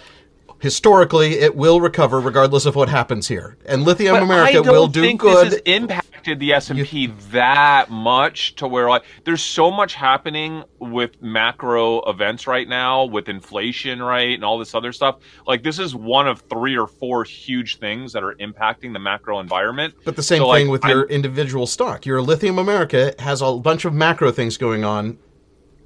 historically 0.60 1.38
it 1.40 1.54
will 1.54 1.80
recover 1.80 2.20
regardless 2.20 2.66
of 2.66 2.74
what 2.74 2.88
happens 2.88 3.28
here, 3.28 3.56
and 3.66 3.84
Lithium 3.84 4.16
but 4.16 4.22
America 4.22 4.62
will 4.62 4.88
do 4.88 5.16
good. 5.16 5.46
This 5.46 5.54
has 5.54 5.62
impacted 5.66 6.16
the 6.34 6.52
S&P 6.52 7.06
that 7.30 7.88
much 7.90 8.56
to 8.56 8.66
where 8.66 8.88
like 8.88 9.04
there's 9.24 9.42
so 9.42 9.70
much 9.70 9.94
happening 9.94 10.64
with 10.80 11.22
macro 11.22 12.00
events 12.02 12.46
right 12.46 12.68
now 12.68 13.04
with 13.04 13.28
inflation, 13.28 14.02
right? 14.02 14.34
And 14.34 14.44
all 14.44 14.58
this 14.58 14.74
other 14.74 14.92
stuff. 14.92 15.18
Like 15.46 15.62
this 15.62 15.78
is 15.78 15.94
one 15.94 16.26
of 16.26 16.40
three 16.42 16.76
or 16.76 16.86
four 16.86 17.24
huge 17.24 17.78
things 17.78 18.12
that 18.12 18.24
are 18.24 18.34
impacting 18.34 18.92
the 18.92 18.98
macro 18.98 19.38
environment. 19.38 19.94
But 20.04 20.16
the 20.16 20.22
same 20.22 20.38
so, 20.38 20.52
thing 20.52 20.68
like, 20.68 20.82
with 20.82 20.90
your 20.90 21.02
I'm, 21.04 21.10
individual 21.10 21.66
stock. 21.66 22.04
Your 22.06 22.20
Lithium 22.20 22.58
America 22.58 23.14
has 23.20 23.40
a 23.40 23.56
bunch 23.56 23.84
of 23.84 23.94
macro 23.94 24.32
things 24.32 24.56
going 24.56 24.84
on. 24.84 25.18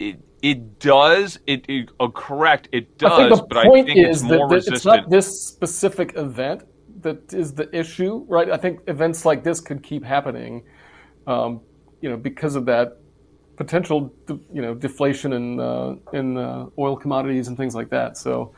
It, 0.00 0.18
it 0.40 0.80
does. 0.80 1.38
It, 1.46 1.66
it 1.68 1.90
uh, 2.00 2.08
correct. 2.08 2.70
It 2.72 2.96
does. 2.96 3.38
I 3.38 3.42
but 3.44 3.58
I 3.58 3.64
think 3.70 3.90
it's 3.90 4.22
more 4.22 4.48
that, 4.48 4.54
resistant. 4.54 4.76
It's 4.76 4.84
not 4.86 5.10
this 5.10 5.42
specific 5.42 6.16
event 6.16 6.62
that 7.02 7.34
is 7.34 7.52
the 7.52 7.68
issue, 7.76 8.24
right? 8.26 8.50
I 8.50 8.56
think 8.56 8.80
events 8.86 9.26
like 9.26 9.44
this 9.44 9.60
could 9.60 9.82
keep 9.82 10.02
happening, 10.02 10.64
um, 11.26 11.60
you 12.00 12.08
know, 12.08 12.16
because 12.16 12.56
of 12.56 12.64
that 12.64 12.96
potential, 13.56 14.10
you 14.50 14.62
know, 14.62 14.72
deflation 14.72 15.34
in 15.34 15.60
uh, 15.60 15.96
in 16.14 16.38
uh, 16.38 16.66
oil 16.78 16.96
commodities 16.96 17.48
and 17.48 17.56
things 17.58 17.74
like 17.74 17.90
that. 17.90 18.16
So. 18.16 18.54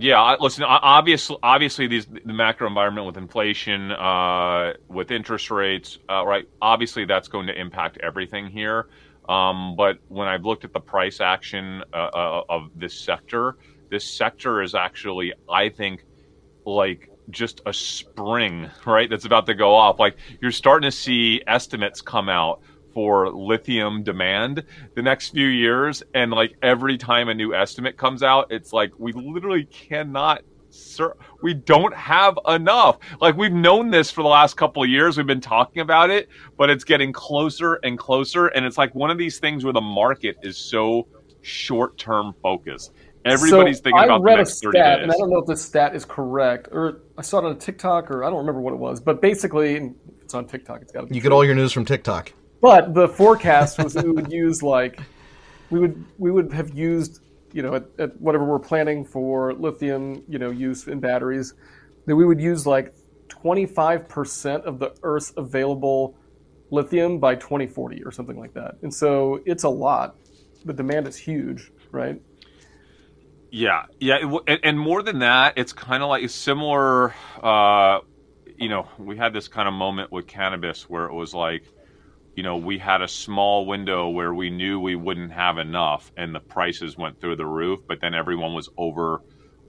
Yeah, 0.00 0.36
listen. 0.38 0.62
Obviously, 0.62 1.36
obviously, 1.42 1.88
these 1.88 2.06
the 2.06 2.32
macro 2.32 2.68
environment 2.68 3.06
with 3.06 3.16
inflation, 3.16 3.90
uh, 3.90 4.74
with 4.88 5.10
interest 5.10 5.50
rates, 5.50 5.98
uh, 6.08 6.24
right? 6.24 6.48
Obviously, 6.62 7.04
that's 7.04 7.26
going 7.26 7.48
to 7.48 7.60
impact 7.60 7.98
everything 8.00 8.46
here. 8.46 8.88
Um, 9.28 9.76
but 9.76 9.98
when 10.08 10.26
I've 10.26 10.44
looked 10.44 10.64
at 10.64 10.72
the 10.72 10.80
price 10.80 11.20
action 11.20 11.84
uh, 11.92 11.96
uh 11.96 12.42
of 12.48 12.70
this 12.74 12.98
sector, 12.98 13.56
this 13.90 14.04
sector 14.04 14.62
is 14.62 14.74
actually, 14.74 15.32
I 15.50 15.68
think, 15.68 16.04
like 16.64 17.10
just 17.30 17.60
a 17.66 17.72
spring, 17.72 18.70
right? 18.86 19.08
That's 19.08 19.24
about 19.24 19.46
to 19.46 19.54
go 19.54 19.74
off. 19.74 19.98
Like 19.98 20.16
you're 20.40 20.52
starting 20.52 20.90
to 20.90 20.96
see 20.96 21.42
estimates 21.46 22.00
come 22.00 22.28
out 22.28 22.60
for 22.94 23.30
lithium 23.30 24.02
demand 24.02 24.64
the 24.94 25.02
next 25.02 25.30
few 25.30 25.46
years. 25.46 26.02
And 26.14 26.30
like 26.30 26.56
every 26.62 26.98
time 26.98 27.28
a 27.28 27.34
new 27.34 27.54
estimate 27.54 27.96
comes 27.96 28.22
out, 28.22 28.50
it's 28.50 28.72
like 28.72 28.92
we 28.98 29.12
literally 29.12 29.64
cannot. 29.64 30.42
Sir, 30.70 31.14
we 31.42 31.54
don't 31.54 31.94
have 31.94 32.38
enough. 32.46 32.98
Like 33.20 33.36
we've 33.36 33.52
known 33.52 33.90
this 33.90 34.10
for 34.10 34.22
the 34.22 34.28
last 34.28 34.56
couple 34.56 34.82
of 34.82 34.88
years. 34.88 35.16
We've 35.16 35.26
been 35.26 35.40
talking 35.40 35.80
about 35.80 36.10
it, 36.10 36.28
but 36.56 36.70
it's 36.70 36.84
getting 36.84 37.12
closer 37.12 37.74
and 37.76 37.98
closer. 37.98 38.48
And 38.48 38.66
it's 38.66 38.76
like 38.76 38.94
one 38.94 39.10
of 39.10 39.18
these 39.18 39.38
things 39.38 39.64
where 39.64 39.72
the 39.72 39.80
market 39.80 40.36
is 40.42 40.56
so 40.58 41.08
short 41.40 41.96
term 41.96 42.34
focused. 42.42 42.92
Everybody's 43.24 43.78
so 43.78 43.84
thinking 43.84 44.04
about 44.04 44.20
I 44.20 44.24
read 44.24 44.40
a 44.40 44.46
stat, 44.46 44.72
days. 44.72 45.02
and 45.02 45.10
I 45.10 45.14
don't 45.16 45.30
know 45.30 45.38
if 45.38 45.46
this 45.46 45.64
stat 45.64 45.94
is 45.94 46.04
correct, 46.04 46.68
or 46.70 47.02
I 47.16 47.22
saw 47.22 47.38
it 47.38 47.44
on 47.44 47.58
TikTok, 47.58 48.10
or 48.10 48.24
I 48.24 48.30
don't 48.30 48.38
remember 48.38 48.60
what 48.60 48.72
it 48.72 48.78
was. 48.78 49.00
But 49.00 49.20
basically, 49.20 49.92
it's 50.22 50.34
on 50.34 50.46
TikTok. 50.46 50.82
It's 50.82 50.92
got 50.92 51.00
to 51.02 51.06
be. 51.06 51.14
You 51.14 51.20
true. 51.20 51.30
get 51.30 51.34
all 51.34 51.44
your 51.44 51.54
news 51.54 51.72
from 51.72 51.84
TikTok. 51.84 52.32
But 52.60 52.94
the 52.94 53.08
forecast 53.08 53.82
was 53.82 53.94
we 53.94 54.10
would 54.10 54.32
use 54.32 54.62
like 54.62 55.00
we 55.70 55.80
would 55.80 56.04
we 56.18 56.30
would 56.30 56.52
have 56.52 56.70
used 56.74 57.20
you 57.52 57.62
know 57.62 57.74
at, 57.74 57.84
at 57.98 58.20
whatever 58.20 58.44
we're 58.44 58.58
planning 58.58 59.04
for 59.04 59.54
lithium 59.54 60.22
you 60.28 60.38
know 60.38 60.50
use 60.50 60.86
in 60.86 61.00
batteries 61.00 61.54
that 62.06 62.16
we 62.16 62.24
would 62.24 62.40
use 62.40 62.66
like 62.66 62.94
25% 63.28 64.62
of 64.62 64.78
the 64.78 64.94
Earth's 65.02 65.32
available 65.36 66.16
lithium 66.70 67.18
by 67.18 67.34
2040 67.34 68.02
or 68.04 68.10
something 68.10 68.38
like 68.38 68.54
that. 68.54 68.76
And 68.82 68.92
so 68.92 69.40
it's 69.46 69.64
a 69.64 69.68
lot. 69.68 70.16
The 70.64 70.72
demand 70.72 71.06
is 71.06 71.16
huge, 71.16 71.70
right? 71.92 72.20
Yeah, 73.50 73.84
yeah, 73.98 74.18
and, 74.46 74.60
and 74.62 74.78
more 74.78 75.02
than 75.02 75.20
that, 75.20 75.54
it's 75.56 75.72
kind 75.72 76.02
of 76.02 76.10
like 76.10 76.28
similar. 76.28 77.14
Uh, 77.42 78.00
you 78.58 78.68
know, 78.68 78.88
we 78.98 79.16
had 79.16 79.32
this 79.32 79.48
kind 79.48 79.66
of 79.66 79.72
moment 79.72 80.12
with 80.12 80.26
cannabis 80.26 80.88
where 80.88 81.06
it 81.06 81.14
was 81.14 81.32
like, 81.32 81.64
you 82.38 82.44
know, 82.44 82.56
we 82.56 82.78
had 82.78 83.02
a 83.02 83.08
small 83.08 83.66
window 83.66 84.10
where 84.10 84.32
we 84.32 84.48
knew 84.48 84.78
we 84.78 84.94
wouldn't 84.94 85.32
have 85.32 85.58
enough, 85.58 86.12
and 86.16 86.32
the 86.32 86.38
prices 86.38 86.96
went 86.96 87.20
through 87.20 87.34
the 87.34 87.44
roof. 87.44 87.80
But 87.88 88.00
then 88.00 88.14
everyone 88.14 88.54
was 88.54 88.68
over 88.78 89.22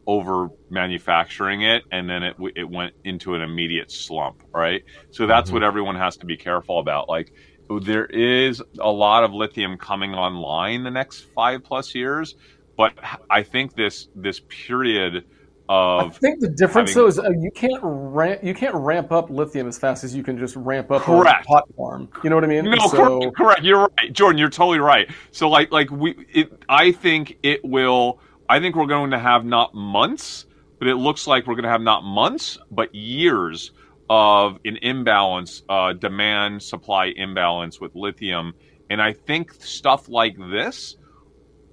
over 0.05 0.51
manufacturing 0.69 1.63
it, 1.63 1.81
and 1.91 2.07
then 2.07 2.21
it 2.21 2.35
it 2.55 2.69
went 2.69 2.93
into 3.03 3.33
an 3.33 3.41
immediate 3.41 3.89
slump, 3.89 4.43
right? 4.53 4.83
So 5.09 5.25
that's 5.25 5.47
mm-hmm. 5.47 5.55
what 5.55 5.63
everyone 5.63 5.95
has 5.95 6.17
to 6.17 6.27
be 6.27 6.37
careful 6.37 6.77
about. 6.77 7.09
Like, 7.09 7.33
there 7.81 8.05
is 8.05 8.61
a 8.79 8.91
lot 8.91 9.23
of 9.23 9.33
lithium 9.33 9.79
coming 9.79 10.13
online 10.13 10.83
the 10.83 10.91
next 10.91 11.21
five 11.33 11.63
plus 11.63 11.95
years 11.95 12.35
but 12.79 12.93
I 13.29 13.43
think 13.43 13.75
this 13.75 14.07
this 14.15 14.39
period. 14.47 15.25
I 15.69 16.09
think 16.09 16.39
the 16.39 16.49
difference 16.49 16.91
having, 16.91 17.03
though 17.03 17.07
is 17.07 17.19
uh, 17.19 17.29
you 17.29 17.51
can't 17.51 17.79
ramp 17.83 18.43
you 18.43 18.55
can't 18.55 18.73
ramp 18.73 19.11
up 19.11 19.29
lithium 19.29 19.67
as 19.67 19.77
fast 19.77 20.03
as 20.03 20.15
you 20.15 20.23
can 20.23 20.37
just 20.37 20.55
ramp 20.55 20.89
up 20.89 21.03
correct. 21.03 21.45
a 21.45 21.47
pot 21.47 21.63
farm. 21.77 22.09
You 22.23 22.31
know 22.31 22.37
what 22.37 22.43
I 22.43 22.47
mean? 22.47 22.65
No, 22.65 22.87
so, 22.87 23.19
correct, 23.19 23.35
correct. 23.35 23.63
You're 23.63 23.81
right, 23.81 24.11
Jordan. 24.11 24.39
You're 24.39 24.49
totally 24.49 24.79
right. 24.79 25.09
So 25.31 25.47
like 25.47 25.71
like 25.71 25.91
we, 25.91 26.15
it, 26.33 26.51
I 26.67 26.91
think 26.91 27.37
it 27.43 27.63
will. 27.63 28.19
I 28.49 28.59
think 28.59 28.75
we're 28.75 28.87
going 28.87 29.11
to 29.11 29.19
have 29.19 29.45
not 29.45 29.75
months, 29.75 30.47
but 30.79 30.87
it 30.87 30.95
looks 30.95 31.27
like 31.27 31.45
we're 31.45 31.53
going 31.53 31.63
to 31.65 31.69
have 31.69 31.81
not 31.81 32.03
months, 32.03 32.57
but 32.71 32.93
years 32.95 33.71
of 34.09 34.57
an 34.65 34.77
imbalance, 34.77 35.61
uh, 35.69 35.93
demand 35.93 36.63
supply 36.63 37.13
imbalance 37.15 37.79
with 37.79 37.93
lithium. 37.93 38.55
And 38.89 38.99
I 38.99 39.13
think 39.13 39.53
stuff 39.53 40.09
like 40.09 40.35
this 40.35 40.95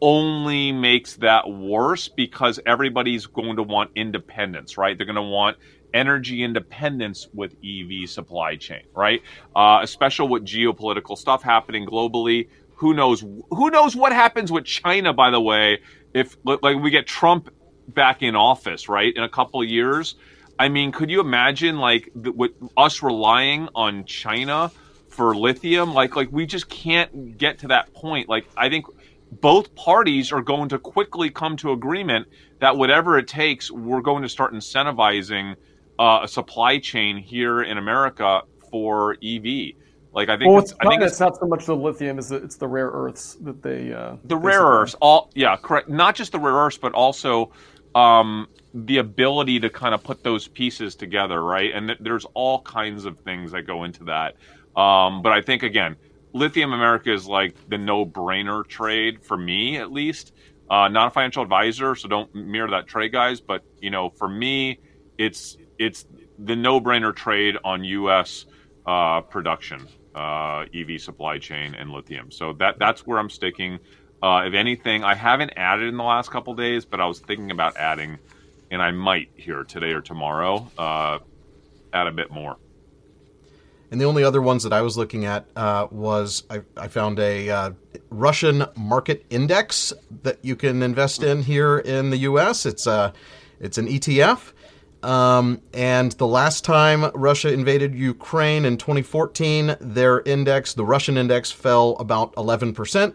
only 0.01 0.73
makes 0.73 1.17
that 1.17 1.49
worse 1.49 2.09
because 2.09 2.61
everybody's 2.67 3.27
going 3.27 3.57
to 3.57 3.63
want 3.63 3.91
independence, 3.95 4.77
right? 4.77 4.97
They're 4.97 5.07
going 5.07 5.17
to 5.17 5.23
want 5.23 5.57
energy 5.95 6.43
independence 6.43 7.29
with 7.33 7.55
EV 7.65 8.09
supply 8.09 8.57
chain, 8.57 8.83
right? 8.95 9.23
Uh, 9.55 9.81
especially 9.83 10.29
with 10.29 10.45
geopolitical 10.45 11.17
stuff 11.17 11.43
happening 11.43 11.87
globally. 11.87 12.49
Who 12.77 12.93
knows? 12.93 13.21
Who 13.21 13.71
knows 13.71 13.97
what 13.97 14.13
happens 14.13 14.53
with 14.53 14.65
China? 14.65 15.15
By 15.15 15.31
the 15.31 15.41
way, 15.41 15.81
if 16.13 16.37
like 16.45 16.77
we 16.77 16.91
get 16.91 17.07
Trump 17.07 17.51
back 17.89 18.23
in 18.23 18.37
office, 18.37 18.89
right, 18.89 19.15
in 19.15 19.23
a 19.23 19.29
couple 19.29 19.63
years. 19.65 20.17
I 20.59 20.69
mean, 20.69 20.93
could 20.93 21.11
you 21.11 21.21
imagine 21.21 21.79
like 21.79 22.11
the, 22.15 22.33
with 22.33 22.53
us 22.77 23.03
relying 23.03 23.69
on 23.75 24.05
China 24.05 24.71
for 25.09 25.35
lithium? 25.35 25.93
Like, 25.93 26.17
like 26.17 26.33
we 26.33 26.47
just 26.47 26.69
can't 26.69 27.37
get 27.37 27.61
to 27.61 27.69
that 27.69 27.93
point. 27.93 28.29
Like, 28.29 28.47
I 28.57 28.69
think 28.69 28.87
both 29.31 29.75
parties 29.75 30.33
are 30.33 30.43
going 30.43 30.69
to 30.69 30.79
quickly 30.79 31.31
come 31.31 31.57
to 31.59 31.73
agreement 31.73 32.29
that 32.61 32.77
whatever 32.77 33.19
it 33.19 33.29
takes, 33.29 33.71
we're 33.71 34.01
going 34.01 34.23
to 34.23 34.29
start 34.29 34.53
incentivizing 34.53 35.57
uh, 35.99 36.21
a 36.23 36.29
supply 36.29 36.79
chain 36.79 37.17
here 37.17 37.63
in 37.63 37.79
America 37.79 38.43
for 38.71 39.17
EV. 39.23 39.75
Like 40.13 40.31
I 40.31 40.39
think 40.39 40.51
well, 40.51 40.61
it's, 40.61 40.73
I 40.81 40.89
think 40.89 41.03
it's, 41.03 41.13
it's, 41.13 41.21
not 41.21 41.37
so 41.37 41.47
much 41.47 41.67
the 41.67 41.77
lithium 41.77 42.19
as 42.19 42.33
it's 42.33 42.57
the 42.57 42.67
rare 42.67 42.89
earths 42.89 43.35
that 43.43 43.63
they 43.63 43.93
uh, 43.93 44.17
the 44.25 44.37
rare 44.37 44.63
earths 44.63 44.95
all 45.01 45.31
yeah 45.35 45.57
correct. 45.57 45.91
Not 45.91 46.15
just 46.15 46.33
the 46.33 46.39
rare 46.39 46.55
earths 46.55 46.79
but 46.79 46.95
also 46.95 47.53
um, 47.95 48.49
the 48.73 48.97
ability 48.97 49.61
to 49.61 49.69
kind 49.69 49.95
of 49.95 50.03
put 50.03 50.25
those 50.25 50.49
pieces 50.49 50.95
together 50.95 51.43
right? 51.45 51.71
And 51.75 51.89
th- 51.89 51.99
there's 52.01 52.25
all 52.33 52.63
kinds 52.63 53.05
of 53.05 53.19
things 53.21 53.53
that 53.53 53.67
go 53.67 53.85
into 53.85 54.05
that. 54.05 54.37
Um, 54.75 55.21
but 55.21 55.33
I 55.33 55.43
think 55.43 55.63
again 55.63 55.97
Lithium 56.37 56.75
America 56.75 57.11
is 57.11 57.27
like 57.27 57.55
the 57.71 57.79
no-brainer 57.79 58.67
trade 58.67 59.25
for 59.25 59.39
me, 59.39 59.79
at 59.79 59.91
least. 59.91 60.33
Uh, 60.69 60.89
not 60.89 61.09
a 61.09 61.11
financial 61.11 61.43
advisor, 61.43 61.95
so 61.95 62.09
don't 62.09 62.35
mirror 62.35 62.71
that 62.71 62.87
trade, 62.87 63.13
guys. 63.13 63.41
But 63.41 63.65
you 63.81 63.91
know, 63.91 64.11
for 64.11 64.29
me, 64.29 64.79
it's 65.17 65.57
it's 65.79 66.05
the 66.39 66.55
no-brainer 66.55 67.17
trade 67.17 67.57
on 67.65 67.85
U.S. 67.85 68.45
Uh, 68.85 69.23
production, 69.23 69.89
uh, 70.15 70.67
EV 70.75 71.01
supply 71.01 71.39
chain, 71.39 71.75
and 71.75 71.91
lithium. 71.91 72.31
So 72.31 72.53
that 72.55 72.79
that's 72.79 73.07
where 73.07 73.19
I'm 73.19 73.31
sticking. 73.31 73.79
Uh, 74.23 74.43
if 74.47 74.53
anything, 74.53 75.05
I 75.05 75.15
haven't 75.15 75.53
added 75.57 75.89
in 75.89 75.97
the 75.97 76.05
last 76.05 76.31
couple 76.31 76.55
days, 76.55 76.85
but 76.85 77.01
I 77.01 77.07
was 77.07 77.19
thinking 77.19 77.51
about 77.51 77.79
adding, 77.79 78.19
and 78.71 78.83
I 78.83 78.91
might 78.91 79.31
here 79.37 79.65
today 79.65 79.93
or 79.93 80.03
tomorrow 80.03 80.71
uh, 80.77 81.19
add 81.95 82.09
a 82.09 82.13
bit 82.13 82.31
more. 82.31 82.59
And 83.91 84.01
the 84.01 84.05
only 84.05 84.25
other 84.25 84.43
ones 84.43 84.63
that 84.65 84.73
I 84.73 84.83
was 84.83 84.97
looking 84.97 85.25
at 85.25 85.47
uh, 85.55 85.87
was 85.91 86.43
I, 86.51 86.63
I, 86.77 86.89
found 86.89 87.21
a 87.21 87.49
uh, 87.49 87.71
Russian 88.11 88.65
market 88.77 89.25
index 89.31 89.93
that 90.23 90.39
you 90.43 90.57
can 90.57 90.83
invest 90.83 91.23
in 91.23 91.43
here 91.43 91.79
in 91.79 92.11
the 92.11 92.17
U.S. 92.19 92.67
It's 92.67 92.87
a 92.87 93.13
it's 93.61 93.79
an 93.79 93.87
ETF. 93.87 94.53
Um, 95.03 95.63
and 95.73 96.13
the 96.13 96.27
last 96.27 96.65
time 96.65 97.11
Russia 97.15 97.53
invaded 97.53 97.95
Ukraine 97.95 98.65
in 98.65 98.77
2014, 98.77 99.77
their 99.81 100.21
index, 100.23 100.75
the 100.75 100.85
Russian 100.85 101.17
index, 101.17 101.53
fell 101.53 101.97
about 102.01 102.35
11%. 102.35 103.15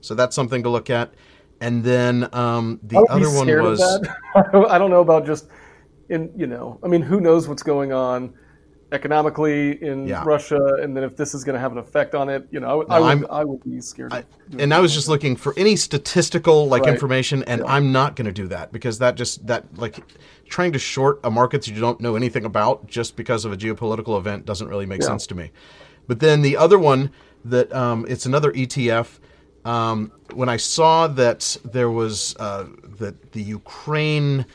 So 0.00 0.14
that's 0.14 0.34
something 0.34 0.62
to 0.62 0.70
look 0.70 0.88
at. 0.88 1.12
And 1.60 1.84
then 1.84 2.28
um, 2.32 2.80
the 2.82 3.04
other 3.10 3.30
one 3.30 3.48
was 3.62 3.82
I 4.34 4.78
don't 4.78 4.90
know 4.90 5.00
about 5.00 5.26
just 5.26 5.48
in 6.08 6.30
you 6.36 6.46
know 6.46 6.78
I 6.82 6.88
mean 6.88 7.02
who 7.02 7.20
knows 7.20 7.48
what's 7.48 7.62
going 7.62 7.92
on 7.92 8.32
economically 8.92 9.82
in 9.82 10.06
yeah. 10.06 10.22
Russia, 10.24 10.76
and 10.80 10.96
then 10.96 11.02
if 11.02 11.16
this 11.16 11.34
is 11.34 11.44
going 11.44 11.54
to 11.54 11.60
have 11.60 11.72
an 11.72 11.78
effect 11.78 12.14
on 12.14 12.28
it, 12.28 12.46
you 12.50 12.60
know, 12.60 12.84
I, 12.88 12.98
no, 12.98 13.04
I 13.04 13.14
would, 13.14 13.30
I 13.30 13.44
would 13.44 13.64
be 13.64 13.80
scared. 13.80 14.12
I, 14.12 14.24
and 14.58 14.72
I 14.72 14.80
was 14.80 14.94
just 14.94 15.08
looking 15.08 15.36
for 15.36 15.54
any 15.56 15.76
statistical 15.76 16.68
like 16.68 16.82
right. 16.82 16.92
information, 16.92 17.42
and 17.44 17.62
yeah. 17.62 17.72
I'm 17.72 17.92
not 17.92 18.16
going 18.16 18.26
to 18.26 18.32
do 18.32 18.46
that 18.48 18.72
because 18.72 18.98
that 18.98 19.16
just 19.16 19.46
that 19.46 19.76
like 19.76 20.00
trying 20.48 20.72
to 20.72 20.78
short 20.78 21.20
a 21.24 21.30
market 21.30 21.62
that 21.62 21.72
you 21.72 21.80
don't 21.80 22.00
know 22.00 22.14
anything 22.14 22.44
about 22.44 22.86
just 22.86 23.16
because 23.16 23.44
of 23.44 23.52
a 23.52 23.56
geopolitical 23.56 24.18
event 24.18 24.46
doesn't 24.46 24.68
really 24.68 24.86
make 24.86 25.02
yeah. 25.02 25.08
sense 25.08 25.26
to 25.28 25.34
me. 25.34 25.50
But 26.06 26.20
then 26.20 26.42
the 26.42 26.56
other 26.56 26.78
one 26.78 27.10
that 27.44 27.72
um, 27.74 28.06
it's 28.08 28.26
another 28.26 28.52
ETF. 28.52 29.18
Um, 29.64 30.12
when 30.32 30.48
I 30.48 30.58
saw 30.58 31.08
that 31.08 31.56
there 31.64 31.90
was 31.90 32.36
uh, 32.38 32.66
that 32.98 33.32
the 33.32 33.42
Ukraine 33.42 34.46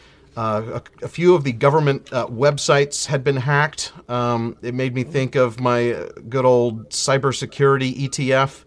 a, 0.41 0.81
a, 1.03 1.07
few 1.07 1.35
of 1.35 1.43
the 1.43 1.51
government 1.51 2.11
uh, 2.11 2.25
websites 2.27 3.05
had 3.05 3.23
been 3.23 3.37
hacked. 3.37 3.93
Um, 4.09 4.57
it 4.61 4.73
made 4.73 4.95
me 4.95 5.03
think 5.03 5.35
of 5.35 5.59
my 5.59 5.91
uh, 5.91 6.09
good 6.29 6.45
old 6.45 6.89
cybersecurity 6.89 8.07
ETF. 8.07 8.63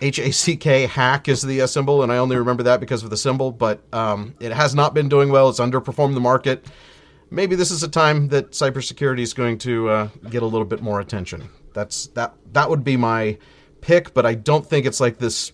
HACK 0.00 0.90
hack 0.90 1.28
is 1.28 1.42
the 1.42 1.62
uh, 1.62 1.66
symbol, 1.66 2.02
and 2.02 2.12
I 2.12 2.18
only 2.18 2.36
remember 2.36 2.62
that 2.64 2.80
because 2.80 3.02
of 3.02 3.10
the 3.10 3.16
symbol, 3.16 3.50
but 3.50 3.80
um, 3.94 4.34
it 4.40 4.52
has 4.52 4.74
not 4.74 4.92
been 4.92 5.08
doing 5.08 5.30
well. 5.30 5.48
It's 5.48 5.60
underperformed 5.60 6.14
the 6.14 6.20
market. 6.20 6.66
Maybe 7.30 7.56
this 7.56 7.70
is 7.70 7.82
a 7.82 7.88
time 7.88 8.28
that 8.28 8.50
cybersecurity 8.50 9.20
is 9.20 9.32
going 9.32 9.58
to 9.58 9.88
uh, 9.88 10.08
get 10.28 10.42
a 10.42 10.46
little 10.46 10.66
bit 10.66 10.82
more 10.82 11.00
attention. 11.00 11.48
That's 11.72 12.08
that. 12.08 12.34
That 12.52 12.68
would 12.68 12.84
be 12.84 12.96
my 12.96 13.38
pick, 13.80 14.12
but 14.12 14.26
I 14.26 14.34
don't 14.34 14.66
think 14.66 14.86
it's 14.86 15.00
like 15.00 15.18
this 15.18 15.52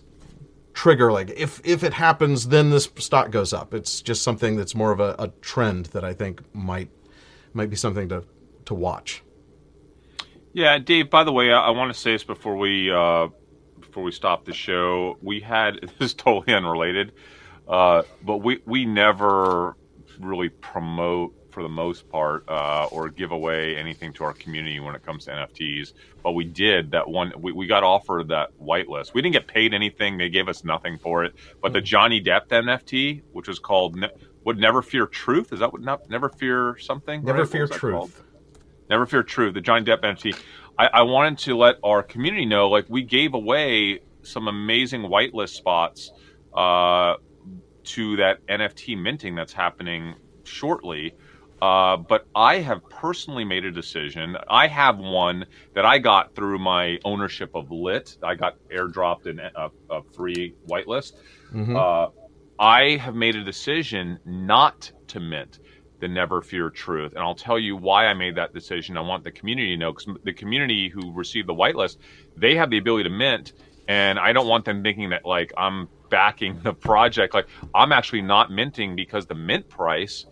trigger 0.73 1.11
like 1.11 1.29
if 1.31 1.61
if 1.63 1.83
it 1.83 1.93
happens 1.93 2.47
then 2.47 2.69
this 2.69 2.89
stock 2.97 3.31
goes 3.31 3.53
up. 3.53 3.73
It's 3.73 4.01
just 4.01 4.23
something 4.23 4.55
that's 4.55 4.75
more 4.75 4.91
of 4.91 4.99
a, 4.99 5.15
a 5.19 5.27
trend 5.41 5.87
that 5.87 6.03
i 6.03 6.13
think 6.13 6.41
might 6.53 6.89
might 7.53 7.69
be 7.69 7.75
something 7.75 8.09
to 8.09 8.23
to 8.65 8.73
watch. 8.73 9.23
Yeah 10.53 10.77
dave 10.79 11.09
by 11.09 11.23
the 11.23 11.31
way 11.31 11.51
i, 11.51 11.67
I 11.67 11.69
want 11.71 11.93
to 11.93 11.99
say 11.99 12.13
this 12.13 12.23
before 12.23 12.57
we 12.57 12.91
uh 12.91 13.27
before 13.79 14.03
we 14.03 14.11
stop 14.11 14.45
the 14.45 14.53
show. 14.53 15.17
We 15.21 15.39
had 15.39 15.79
this 15.99 16.11
is 16.11 16.13
totally 16.13 16.53
unrelated 16.53 17.13
uh 17.67 18.03
but 18.21 18.37
we 18.37 18.61
we 18.65 18.85
never 18.85 19.77
really 20.19 20.49
promote 20.49 21.33
for 21.53 21.63
the 21.63 21.69
most 21.69 22.09
part, 22.09 22.43
uh, 22.49 22.87
or 22.91 23.09
give 23.09 23.31
away 23.31 23.77
anything 23.77 24.11
to 24.13 24.23
our 24.23 24.33
community 24.33 24.79
when 24.79 24.95
it 24.95 25.05
comes 25.05 25.25
to 25.25 25.31
NFTs. 25.31 25.93
But 26.23 26.31
we 26.31 26.43
did 26.43 26.91
that 26.91 27.07
one. 27.07 27.31
We, 27.37 27.51
we 27.51 27.67
got 27.67 27.83
offered 27.83 28.27
that 28.29 28.49
whitelist. 28.61 29.13
We 29.13 29.21
didn't 29.21 29.33
get 29.33 29.47
paid 29.47 29.73
anything. 29.73 30.17
They 30.17 30.29
gave 30.29 30.49
us 30.49 30.63
nothing 30.63 30.97
for 30.97 31.23
it. 31.23 31.35
But 31.61 31.73
the 31.73 31.81
Johnny 31.81 32.21
Depp 32.21 32.47
NFT, 32.47 33.21
which 33.31 33.47
was 33.47 33.59
called 33.59 33.95
ne- 33.95 34.11
"Would 34.43 34.57
Never 34.57 34.81
Fear 34.81 35.07
Truth," 35.07 35.53
is 35.53 35.59
that 35.59 35.71
what? 35.71 35.81
Not, 35.81 36.09
Never 36.09 36.29
Fear 36.29 36.77
something. 36.79 37.23
Never 37.23 37.39
right? 37.39 37.49
Fear 37.49 37.67
Truth. 37.67 37.95
Called? 37.95 38.11
Never 38.89 39.05
Fear 39.05 39.23
Truth. 39.23 39.53
The 39.53 39.61
Johnny 39.61 39.85
Depp 39.85 40.01
NFT. 40.01 40.35
I, 40.77 40.87
I 40.87 41.01
wanted 41.03 41.37
to 41.39 41.55
let 41.55 41.75
our 41.83 42.01
community 42.01 42.45
know, 42.45 42.69
like 42.69 42.85
we 42.89 43.03
gave 43.03 43.33
away 43.33 43.99
some 44.23 44.47
amazing 44.47 45.03
whitelist 45.03 45.49
spots 45.49 46.11
uh, 46.53 47.15
to 47.83 48.15
that 48.17 48.45
NFT 48.47 48.97
minting 48.97 49.35
that's 49.35 49.53
happening 49.53 50.15
shortly. 50.43 51.15
Uh, 51.63 51.95
but 51.95 52.27
I 52.35 52.57
have 52.57 52.89
personally 52.89 53.45
made 53.45 53.63
a 53.63 53.71
decision. 53.71 54.35
I 54.49 54.67
have 54.67 54.97
one 54.97 55.45
that 55.75 55.85
I 55.85 55.97
got 55.97 56.35
through 56.35 56.59
my 56.59 56.99
ownership 57.05 57.51
of 57.55 57.71
Lit. 57.71 58.17
I 58.21 58.35
got 58.35 58.57
airdropped 58.67 59.27
in 59.27 59.39
a, 59.39 59.69
a 59.89 60.03
free 60.13 60.55
whitelist. 60.67 61.13
Mm-hmm. 61.53 61.77
Uh, 61.77 62.07
I 62.59 62.97
have 62.97 63.15
made 63.15 63.37
a 63.37 63.45
decision 63.45 64.19
not 64.25 64.91
to 65.07 65.21
mint 65.21 65.59
the 66.01 66.09
Never 66.09 66.41
Fear 66.41 66.69
Truth, 66.71 67.13
and 67.13 67.21
I'll 67.21 67.33
tell 67.33 67.57
you 67.57 67.77
why 67.77 68.07
I 68.07 68.13
made 68.13 68.35
that 68.35 68.53
decision. 68.53 68.97
I 68.97 69.01
want 69.01 69.23
the 69.23 69.31
community 69.31 69.69
to 69.69 69.77
know 69.77 69.93
because 69.93 70.17
the 70.25 70.33
community 70.33 70.89
who 70.89 71.13
received 71.13 71.47
the 71.47 71.55
whitelist, 71.55 71.95
they 72.35 72.57
have 72.57 72.71
the 72.71 72.77
ability 72.77 73.05
to 73.05 73.09
mint, 73.09 73.53
and 73.87 74.19
I 74.19 74.33
don't 74.33 74.49
want 74.49 74.65
them 74.65 74.83
thinking 74.83 75.11
that 75.11 75.25
like 75.25 75.53
I'm 75.55 75.87
backing 76.09 76.59
the 76.63 76.73
project. 76.73 77.33
Like 77.33 77.47
I'm 77.73 77.93
actually 77.93 78.21
not 78.21 78.51
minting 78.51 78.97
because 78.97 79.27
the 79.27 79.35
mint 79.35 79.69
price 79.69 80.25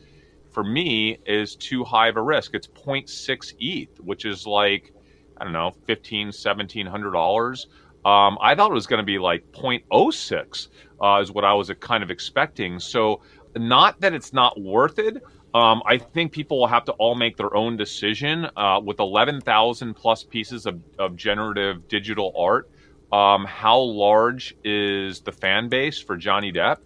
for 0.51 0.63
me 0.63 1.17
is 1.25 1.55
too 1.55 1.83
high 1.83 2.07
of 2.07 2.17
a 2.17 2.21
risk. 2.21 2.53
It's 2.53 2.67
0.6 2.67 3.53
ETH, 3.59 3.99
which 3.99 4.25
is 4.25 4.45
like, 4.45 4.93
I 5.37 5.43
don't 5.43 5.53
know, 5.53 5.71
15, 5.87 6.27
1700 6.27 7.11
dollars. 7.11 7.67
Um, 8.03 8.37
I 8.41 8.55
thought 8.55 8.71
it 8.71 8.73
was 8.73 8.87
going 8.87 8.99
to 8.99 9.05
be 9.05 9.19
like 9.19 9.51
0.06 9.51 10.67
uh, 11.01 11.21
is 11.21 11.31
what 11.31 11.45
I 11.45 11.53
was 11.53 11.71
kind 11.79 12.03
of 12.03 12.09
expecting. 12.09 12.79
So 12.79 13.21
not 13.55 13.99
that 14.01 14.13
it's 14.13 14.33
not 14.33 14.59
worth 14.59 14.97
it. 14.97 15.23
Um, 15.53 15.83
I 15.85 15.97
think 15.97 16.31
people 16.31 16.59
will 16.59 16.67
have 16.67 16.85
to 16.85 16.93
all 16.93 17.15
make 17.15 17.37
their 17.37 17.55
own 17.55 17.77
decision. 17.77 18.47
Uh, 18.55 18.79
with 18.83 18.99
11,000 18.99 19.93
plus 19.93 20.23
pieces 20.23 20.65
of, 20.65 20.79
of 20.97 21.15
generative 21.15 21.87
digital 21.87 22.33
art, 22.37 22.69
um, 23.11 23.45
how 23.45 23.77
large 23.77 24.55
is 24.63 25.19
the 25.21 25.31
fan 25.31 25.67
base 25.69 25.99
for 25.99 26.15
Johnny 26.15 26.51
Depp? 26.51 26.77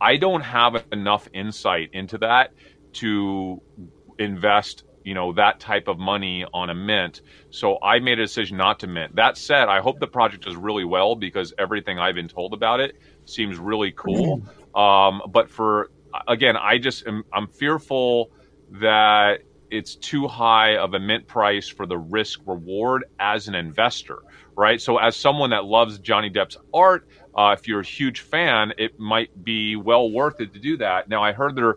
I 0.00 0.16
don't 0.16 0.40
have 0.40 0.84
enough 0.92 1.28
insight 1.32 1.90
into 1.92 2.18
that 2.18 2.52
to 2.96 3.62
invest 4.18 4.84
you 5.04 5.14
know 5.14 5.32
that 5.34 5.60
type 5.60 5.86
of 5.86 5.98
money 5.98 6.44
on 6.52 6.68
a 6.68 6.74
mint. 6.74 7.22
So 7.50 7.78
i 7.82 8.00
made 8.00 8.18
a 8.18 8.24
decision 8.24 8.56
not 8.56 8.80
to 8.80 8.88
mint. 8.88 9.14
That 9.16 9.38
said 9.38 9.68
i 9.68 9.80
hope 9.80 10.00
the 10.00 10.08
project 10.08 10.44
does 10.44 10.56
really 10.56 10.84
well 10.84 11.14
because 11.14 11.54
everything 11.58 11.98
i've 11.98 12.16
been 12.16 12.28
told 12.28 12.52
about 12.52 12.80
it 12.80 12.96
seems 13.24 13.56
really 13.56 13.92
cool. 13.92 14.42
Um, 14.74 15.22
but 15.30 15.48
for 15.50 15.90
again 16.26 16.56
i 16.56 16.78
just 16.78 17.06
am, 17.06 17.24
i'm 17.32 17.46
fearful 17.48 18.30
that 18.80 19.40
it's 19.70 19.96
too 19.96 20.26
high 20.28 20.76
of 20.76 20.94
a 20.94 20.98
mint 21.00 21.26
price 21.26 21.68
for 21.68 21.86
the 21.86 21.98
risk 21.98 22.40
reward 22.46 23.04
as 23.18 23.48
an 23.48 23.54
investor 23.54 24.18
right? 24.58 24.80
So 24.80 24.96
as 24.96 25.16
someone 25.16 25.50
that 25.50 25.64
loves 25.64 25.98
johnny 25.98 26.30
depp's 26.30 26.56
art 26.74 27.06
uh, 27.36 27.54
if 27.58 27.68
you're 27.68 27.80
a 27.80 27.84
huge 27.84 28.20
fan 28.20 28.72
it 28.78 28.98
might 28.98 29.30
be 29.44 29.76
well 29.76 30.10
worth 30.10 30.40
it 30.40 30.52
to 30.54 30.58
do 30.58 30.78
that. 30.78 31.08
Now 31.08 31.22
i 31.22 31.32
heard 31.32 31.54
they're 31.54 31.76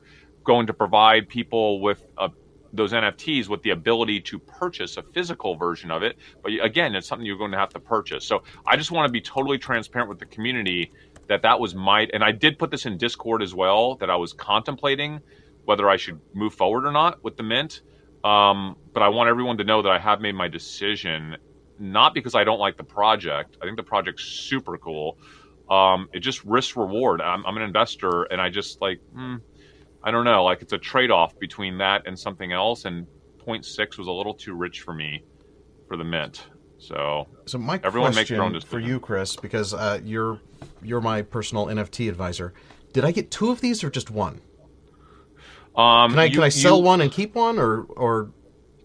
going 0.50 0.66
to 0.66 0.74
provide 0.74 1.30
people 1.30 1.80
with 1.80 2.04
a 2.18 2.32
those 2.74 2.92
NFTs 2.92 3.48
with 3.48 3.62
the 3.62 3.70
ability 3.72 4.20
to 4.22 4.40
purchase 4.40 4.98
a 4.98 5.04
physical 5.04 5.56
version 5.56 5.92
of 5.92 6.02
it. 6.04 6.18
But 6.44 6.54
again, 6.62 6.96
it's 6.96 7.08
something 7.08 7.26
you're 7.26 7.38
going 7.38 7.52
to 7.52 7.58
have 7.58 7.70
to 7.70 7.80
purchase. 7.80 8.26
So 8.26 8.44
I 8.66 8.78
just 8.78 8.92
want 8.92 9.08
to 9.08 9.12
be 9.12 9.22
totally 9.22 9.58
transparent 9.58 10.10
with 10.10 10.20
the 10.20 10.26
community 10.26 10.92
that 11.28 11.44
that 11.44 11.60
was 11.60 11.74
my, 11.74 12.08
and 12.14 12.24
I 12.24 12.32
did 12.32 12.60
put 12.60 12.72
this 12.72 12.86
in 12.86 12.98
Discord 12.98 13.42
as 13.42 13.54
well, 13.56 13.96
that 13.96 14.10
I 14.10 14.16
was 14.16 14.34
contemplating 14.34 15.20
whether 15.66 15.90
I 15.90 15.98
should 15.98 16.20
move 16.34 16.54
forward 16.54 16.86
or 16.86 16.92
not 16.92 17.24
with 17.24 17.38
the 17.38 17.44
mint. 17.44 17.82
Um, 18.24 18.76
but 18.94 19.02
I 19.02 19.10
want 19.10 19.30
everyone 19.30 19.58
to 19.58 19.64
know 19.64 19.82
that 19.82 19.92
I 19.92 20.00
have 20.00 20.20
made 20.20 20.36
my 20.36 20.48
decision, 20.48 21.38
not 21.80 22.14
because 22.14 22.36
I 22.36 22.44
don't 22.44 22.60
like 22.60 22.78
the 22.78 22.84
project. 22.84 23.58
I 23.62 23.66
think 23.66 23.78
the 23.78 23.84
project's 23.84 24.26
super 24.26 24.78
cool. 24.78 25.18
Um, 25.70 26.10
it 26.14 26.20
just 26.20 26.44
risk 26.44 26.76
reward. 26.76 27.22
I'm, 27.22 27.46
I'm, 27.46 27.56
an 27.56 27.64
investor, 27.64 28.24
and 28.24 28.42
I 28.42 28.50
just 28.50 28.82
like, 28.82 29.00
hmm, 29.14 29.36
I 30.04 30.12
don't 30.12 30.26
know, 30.26 30.44
like 30.44 30.62
it's 30.62 30.74
a 30.74 30.78
trade 30.78 31.12
off 31.12 31.38
between 31.40 31.78
that 31.80 32.08
and 32.08 32.18
something 32.18 32.52
else. 32.52 32.86
And 32.86 33.06
0.6 33.46 33.98
was 33.98 34.08
a 34.08 34.12
little 34.12 34.34
too 34.34 34.54
rich 34.54 34.82
for 34.82 34.94
me 34.94 35.24
for 35.88 35.98
the 35.98 36.04
mint. 36.04 36.46
So, 36.78 37.28
so 37.46 37.58
my 37.58 37.80
everyone 37.84 38.14
question 38.14 38.38
their 38.38 38.46
own 38.46 38.60
for 38.62 38.80
you, 38.80 39.00
Chris, 39.00 39.36
because 39.36 39.74
uh, 39.74 40.00
you're 40.04 40.40
you're 40.82 41.02
my 41.02 41.22
personal 41.22 41.66
NFT 41.66 42.08
advisor. 42.08 42.54
Did 42.94 43.04
I 43.04 43.12
get 43.12 43.32
two 43.32 43.52
of 43.52 43.60
these 43.60 43.84
or 43.84 43.90
just 43.90 44.10
one? 44.10 44.42
Um, 45.76 46.12
can 46.12 46.20
I 46.20 46.26
you, 46.26 46.36
can 46.36 46.44
I 46.44 46.50
sell 46.50 46.78
you, 46.78 46.84
one 46.84 47.02
and 47.02 47.12
keep 47.12 47.36
one, 47.36 47.60
or 47.60 47.82
or? 47.82 48.32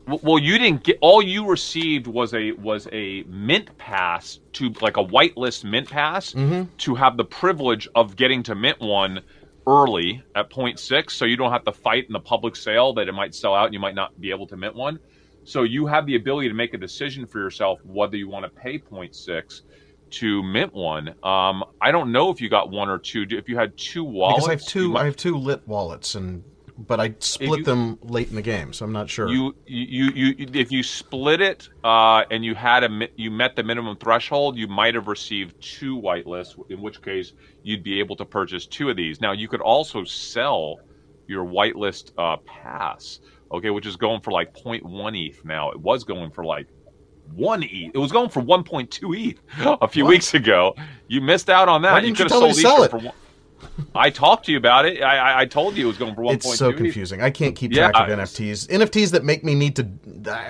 Well, 0.07 0.39
you 0.39 0.59
didn't 0.59 0.83
get. 0.83 0.99
All 1.01 1.23
you 1.23 1.47
received 1.47 2.09
was 2.09 2.35
a 2.35 2.53
was 2.53 2.89
a 2.93 3.23
mint 3.29 3.79
pass 3.79 4.41
to 4.55 4.71
like 4.81 4.97
a 4.97 5.05
whitelist 5.05 5.65
mint 5.65 5.89
pass 5.89 6.35
mm-hmm. 6.35 6.65
to 6.79 6.95
have 6.97 7.17
the 7.17 7.25
privilege 7.25 7.89
of 7.95 8.17
getting 8.17 8.43
to 8.43 8.55
mint 8.55 8.81
one 8.81 9.23
early 9.67 10.23
at 10.35 10.51
0.6 10.51 11.11
so 11.11 11.25
you 11.25 11.37
don't 11.37 11.53
have 11.53 11.65
to 11.65 11.73
fight 11.73 12.07
in 12.07 12.13
the 12.13 12.21
public 12.21 12.57
sale 12.57 12.93
that 12.95 13.09
it 13.09 13.13
might 13.13 13.35
sell 13.35 13.55
out 13.55 13.67
and 13.67 13.75
you 13.75 13.81
might 13.81 13.95
not 13.95 14.19
be 14.21 14.31
able 14.31 14.47
to 14.47 14.57
mint 14.57 14.75
one. 14.75 14.99
So 15.45 15.63
you 15.63 15.87
have 15.87 16.07
the 16.07 16.17
ability 16.17 16.49
to 16.49 16.55
make 16.55 16.75
a 16.75 16.79
decision 16.79 17.27
for 17.27 17.39
yourself 17.39 17.81
whether 17.85 18.17
you 18.17 18.29
want 18.29 18.45
to 18.45 18.51
pay 18.51 18.79
0.6 18.79 19.63
to 20.11 20.43
mint 20.43 20.73
one. 20.73 21.09
Um, 21.23 21.65
i 21.81 21.91
don't 21.91 22.13
know 22.13 22.31
if 22.31 22.41
you 22.41 22.49
got 22.49 22.71
one 22.71 22.89
or 22.89 22.99
two. 22.99 23.27
If 23.29 23.49
you 23.49 23.57
had 23.57 23.77
two 23.77 24.05
wallets 24.05 24.47
because 24.47 24.49
i 24.49 24.53
have 24.53 24.65
two 24.65 24.91
might... 24.91 25.03
i 25.03 25.05
have 25.07 25.17
two 25.17 25.37
lit 25.37 25.67
wallets 25.67 26.15
and 26.15 26.45
but 26.77 26.99
I 27.01 27.15
split 27.21 27.61
you, 27.61 27.65
them 27.65 27.99
late 28.03 28.31
in 28.31 28.37
the 28.37 28.43
game, 28.43 28.73
so 28.73 28.85
I'm 28.85 28.93
not 28.93 29.09
sure. 29.09 29.29
You 29.29 29.55
you 29.67 30.11
you 30.15 30.35
if 30.39 30.73
you 30.73 30.83
split 30.83 31.41
it 31.41 31.69
uh, 31.85 32.25
and 32.31 32.45
you 32.45 32.55
had 32.55 32.83
a 32.85 33.09
you 33.17 33.31
met 33.31 33.55
the 33.55 33.63
minimum 33.63 33.97
threshold, 33.97 34.57
you 34.57 34.67
might 34.67 34.95
have 34.95 35.07
received 35.07 35.61
two 35.61 36.01
whitelists. 36.01 36.57
In 36.71 36.81
which 36.81 37.01
case, 37.01 37.33
you'd 37.63 37.85
be 37.85 38.01
able 38.01 38.17
to 38.17 38.25
purchase 38.25 38.67
two 38.67 38.91
of 38.91 38.97
these. 38.97 39.21
Now, 39.21 39.33
you 39.33 39.47
could 39.47 39.61
also 39.61 40.05
sell 40.05 40.81
your 41.29 41.45
whitelist 41.45 42.11
uh, 42.19 42.37
pass, 42.39 43.21
okay, 43.53 43.71
which 43.71 43.87
is 43.87 43.97
going 43.97 44.21
for 44.21 44.33
like 44.33 44.55
0.1 44.55 45.29
ETH 45.29 45.45
now. 45.45 45.71
It 45.71 45.81
was 45.81 46.05
going 46.05 46.31
for 46.33 46.45
like 46.45 46.67
one 47.33 47.63
ETH. 47.63 47.93
It 47.95 47.99
was 47.99 48.13
going 48.13 48.31
for 48.31 48.43
1.2 48.43 49.31
ETH 49.31 49.41
a 49.81 49.89
few 49.89 50.05
what? 50.05 50.11
weeks 50.11 50.35
ago. 50.35 50.75
You 51.07 51.21
missed 51.21 51.49
out 51.49 51.69
on 51.69 51.83
that. 51.83 51.93
Why 51.93 52.01
didn't 52.01 52.19
you, 52.19 52.25
you 52.25 52.31
could 52.31 52.33
have 52.33 52.55
sold 52.55 52.57
sell 52.57 52.83
it 52.83 52.91
for 52.91 52.99
one. 52.99 53.15
I 53.95 54.11
talked 54.11 54.47
to 54.47 54.53
you 54.53 54.59
about 54.59 54.87
it. 54.87 55.03
I, 55.03 55.41
I 55.43 55.47
told 55.47 55.77
you 55.77 55.85
it 55.85 55.89
was 55.89 55.99
going 55.99 56.15
for 56.15 56.23
one. 56.23 56.35
It's 56.35 56.57
so 56.57 56.73
confusing. 56.73 57.23
I 57.23 57.31
can't 57.31 57.55
keep 57.55 57.73
track 57.73 57.95
yeah, 57.95 58.03
of 58.05 58.19
NFTs. 58.19 58.69
NFTs 58.69 59.11
that 59.13 59.25
make 59.25 59.45
me 59.45 59.55
need 59.55 59.77
to, 59.77 59.83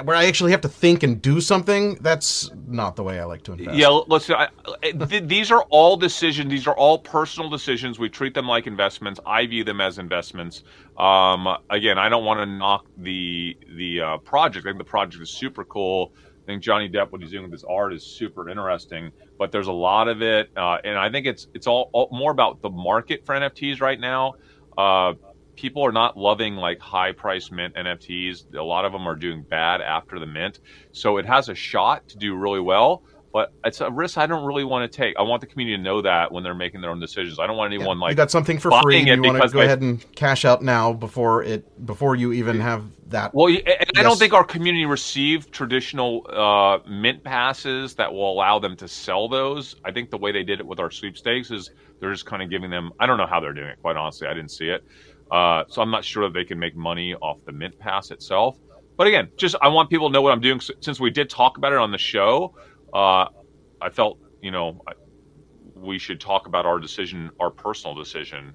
where 0.02 0.16
I 0.16 0.26
actually 0.26 0.50
have 0.52 0.60
to 0.62 0.68
think 0.68 1.02
and 1.02 1.20
do 1.20 1.40
something. 1.40 1.96
That's 1.96 2.50
not 2.66 2.96
the 2.96 3.02
way 3.02 3.20
I 3.20 3.24
like 3.24 3.42
to 3.44 3.52
invest. 3.52 3.76
Yeah, 3.76 3.88
listen. 3.88 4.36
I, 4.36 4.48
th- 4.82 5.24
these 5.24 5.50
are 5.50 5.62
all 5.70 5.96
decisions. 5.96 6.50
These 6.50 6.66
are 6.66 6.76
all 6.76 6.98
personal 6.98 7.50
decisions. 7.50 7.98
We 7.98 8.08
treat 8.08 8.34
them 8.34 8.46
like 8.46 8.66
investments. 8.66 9.20
I 9.26 9.46
view 9.46 9.64
them 9.64 9.80
as 9.80 9.98
investments. 9.98 10.62
Um, 10.96 11.48
again, 11.70 11.98
I 11.98 12.08
don't 12.08 12.24
want 12.24 12.40
to 12.40 12.46
knock 12.46 12.86
the 12.96 13.56
the 13.76 14.00
uh, 14.00 14.18
project. 14.18 14.66
I 14.66 14.70
think 14.70 14.78
the 14.78 14.84
project 14.84 15.22
is 15.22 15.30
super 15.30 15.64
cool. 15.64 16.12
I 16.44 16.46
think 16.46 16.62
Johnny 16.62 16.90
Depp, 16.90 17.10
what 17.10 17.22
he's 17.22 17.30
doing 17.30 17.44
with 17.44 17.52
his 17.52 17.64
art, 17.64 17.94
is 17.94 18.04
super 18.04 18.50
interesting. 18.50 19.12
But 19.38 19.50
there's 19.50 19.66
a 19.66 19.72
lot 19.72 20.08
of 20.08 20.20
it, 20.20 20.50
uh, 20.56 20.76
and 20.84 20.98
I 20.98 21.10
think 21.10 21.26
it's 21.26 21.48
it's 21.54 21.66
all, 21.66 21.88
all, 21.94 22.08
more 22.12 22.30
about 22.30 22.60
the 22.60 22.68
market 22.68 23.24
for 23.24 23.34
NFTs 23.34 23.80
right 23.80 23.98
now. 23.98 24.34
Uh, 24.76 25.14
people 25.56 25.86
are 25.86 25.92
not 25.92 26.18
loving 26.18 26.56
like 26.56 26.80
high 26.80 27.12
price 27.12 27.50
mint 27.50 27.74
NFTs. 27.74 28.54
A 28.54 28.62
lot 28.62 28.84
of 28.84 28.92
them 28.92 29.08
are 29.08 29.14
doing 29.14 29.42
bad 29.42 29.80
after 29.80 30.18
the 30.18 30.26
mint, 30.26 30.60
so 30.92 31.16
it 31.16 31.24
has 31.24 31.48
a 31.48 31.54
shot 31.54 32.06
to 32.08 32.18
do 32.18 32.34
really 32.34 32.60
well 32.60 33.02
but 33.34 33.52
it's 33.64 33.80
a 33.80 33.90
risk 33.90 34.16
I 34.16 34.26
don't 34.26 34.46
really 34.46 34.62
want 34.62 34.90
to 34.90 34.96
take. 34.96 35.16
I 35.18 35.22
want 35.22 35.40
the 35.40 35.48
community 35.48 35.76
to 35.76 35.82
know 35.82 36.00
that 36.02 36.30
when 36.30 36.44
they're 36.44 36.54
making 36.54 36.80
their 36.82 36.92
own 36.92 37.00
decisions. 37.00 37.40
I 37.40 37.48
don't 37.48 37.56
want 37.56 37.74
anyone 37.74 37.98
yeah, 37.98 38.02
like 38.02 38.10
you 38.12 38.16
got 38.16 38.30
something 38.30 38.60
for 38.60 38.70
free. 38.80 38.98
And 38.98 39.08
You 39.08 39.22
want 39.32 39.42
to 39.42 39.48
go 39.48 39.60
ahead 39.60 39.82
and 39.82 40.14
cash 40.14 40.44
out 40.44 40.62
now 40.62 40.92
before 40.92 41.42
it 41.42 41.84
before 41.84 42.14
you 42.14 42.32
even 42.32 42.60
have 42.60 42.84
that. 43.08 43.34
Well, 43.34 43.48
and 43.48 43.60
yes. 43.66 43.90
I 43.96 44.04
don't 44.04 44.20
think 44.20 44.34
our 44.34 44.44
community 44.44 44.86
received 44.86 45.50
traditional 45.50 46.24
uh, 46.30 46.88
mint 46.88 47.24
passes 47.24 47.94
that 47.96 48.12
will 48.12 48.32
allow 48.32 48.60
them 48.60 48.76
to 48.76 48.86
sell 48.86 49.28
those. 49.28 49.74
I 49.84 49.90
think 49.90 50.10
the 50.10 50.18
way 50.18 50.30
they 50.30 50.44
did 50.44 50.60
it 50.60 50.66
with 50.66 50.78
our 50.78 50.92
sweepstakes 50.92 51.50
is 51.50 51.72
they're 51.98 52.12
just 52.12 52.26
kind 52.26 52.40
of 52.40 52.50
giving 52.50 52.70
them. 52.70 52.92
I 53.00 53.06
don't 53.06 53.18
know 53.18 53.26
how 53.26 53.40
they're 53.40 53.52
doing 53.52 53.66
it. 53.66 53.82
Quite 53.82 53.96
honestly, 53.96 54.28
I 54.28 54.34
didn't 54.34 54.52
see 54.52 54.68
it, 54.68 54.84
uh, 55.32 55.64
so 55.68 55.82
I'm 55.82 55.90
not 55.90 56.04
sure 56.04 56.22
that 56.28 56.34
they 56.34 56.44
can 56.44 56.60
make 56.60 56.76
money 56.76 57.16
off 57.16 57.38
the 57.46 57.52
mint 57.52 57.76
pass 57.80 58.12
itself. 58.12 58.58
But 58.96 59.08
again, 59.08 59.28
just 59.36 59.56
I 59.60 59.66
want 59.66 59.90
people 59.90 60.08
to 60.08 60.12
know 60.12 60.22
what 60.22 60.32
I'm 60.32 60.40
doing. 60.40 60.60
Since 60.60 61.00
we 61.00 61.10
did 61.10 61.28
talk 61.28 61.58
about 61.58 61.72
it 61.72 61.78
on 61.78 61.90
the 61.90 61.98
show, 61.98 62.54
uh, 62.94 63.28
I 63.80 63.90
felt, 63.90 64.18
you 64.40 64.50
know, 64.50 64.80
we 65.74 65.98
should 65.98 66.20
talk 66.20 66.46
about 66.46 66.64
our 66.64 66.78
decision, 66.78 67.30
our 67.40 67.50
personal 67.50 67.94
decision 67.94 68.54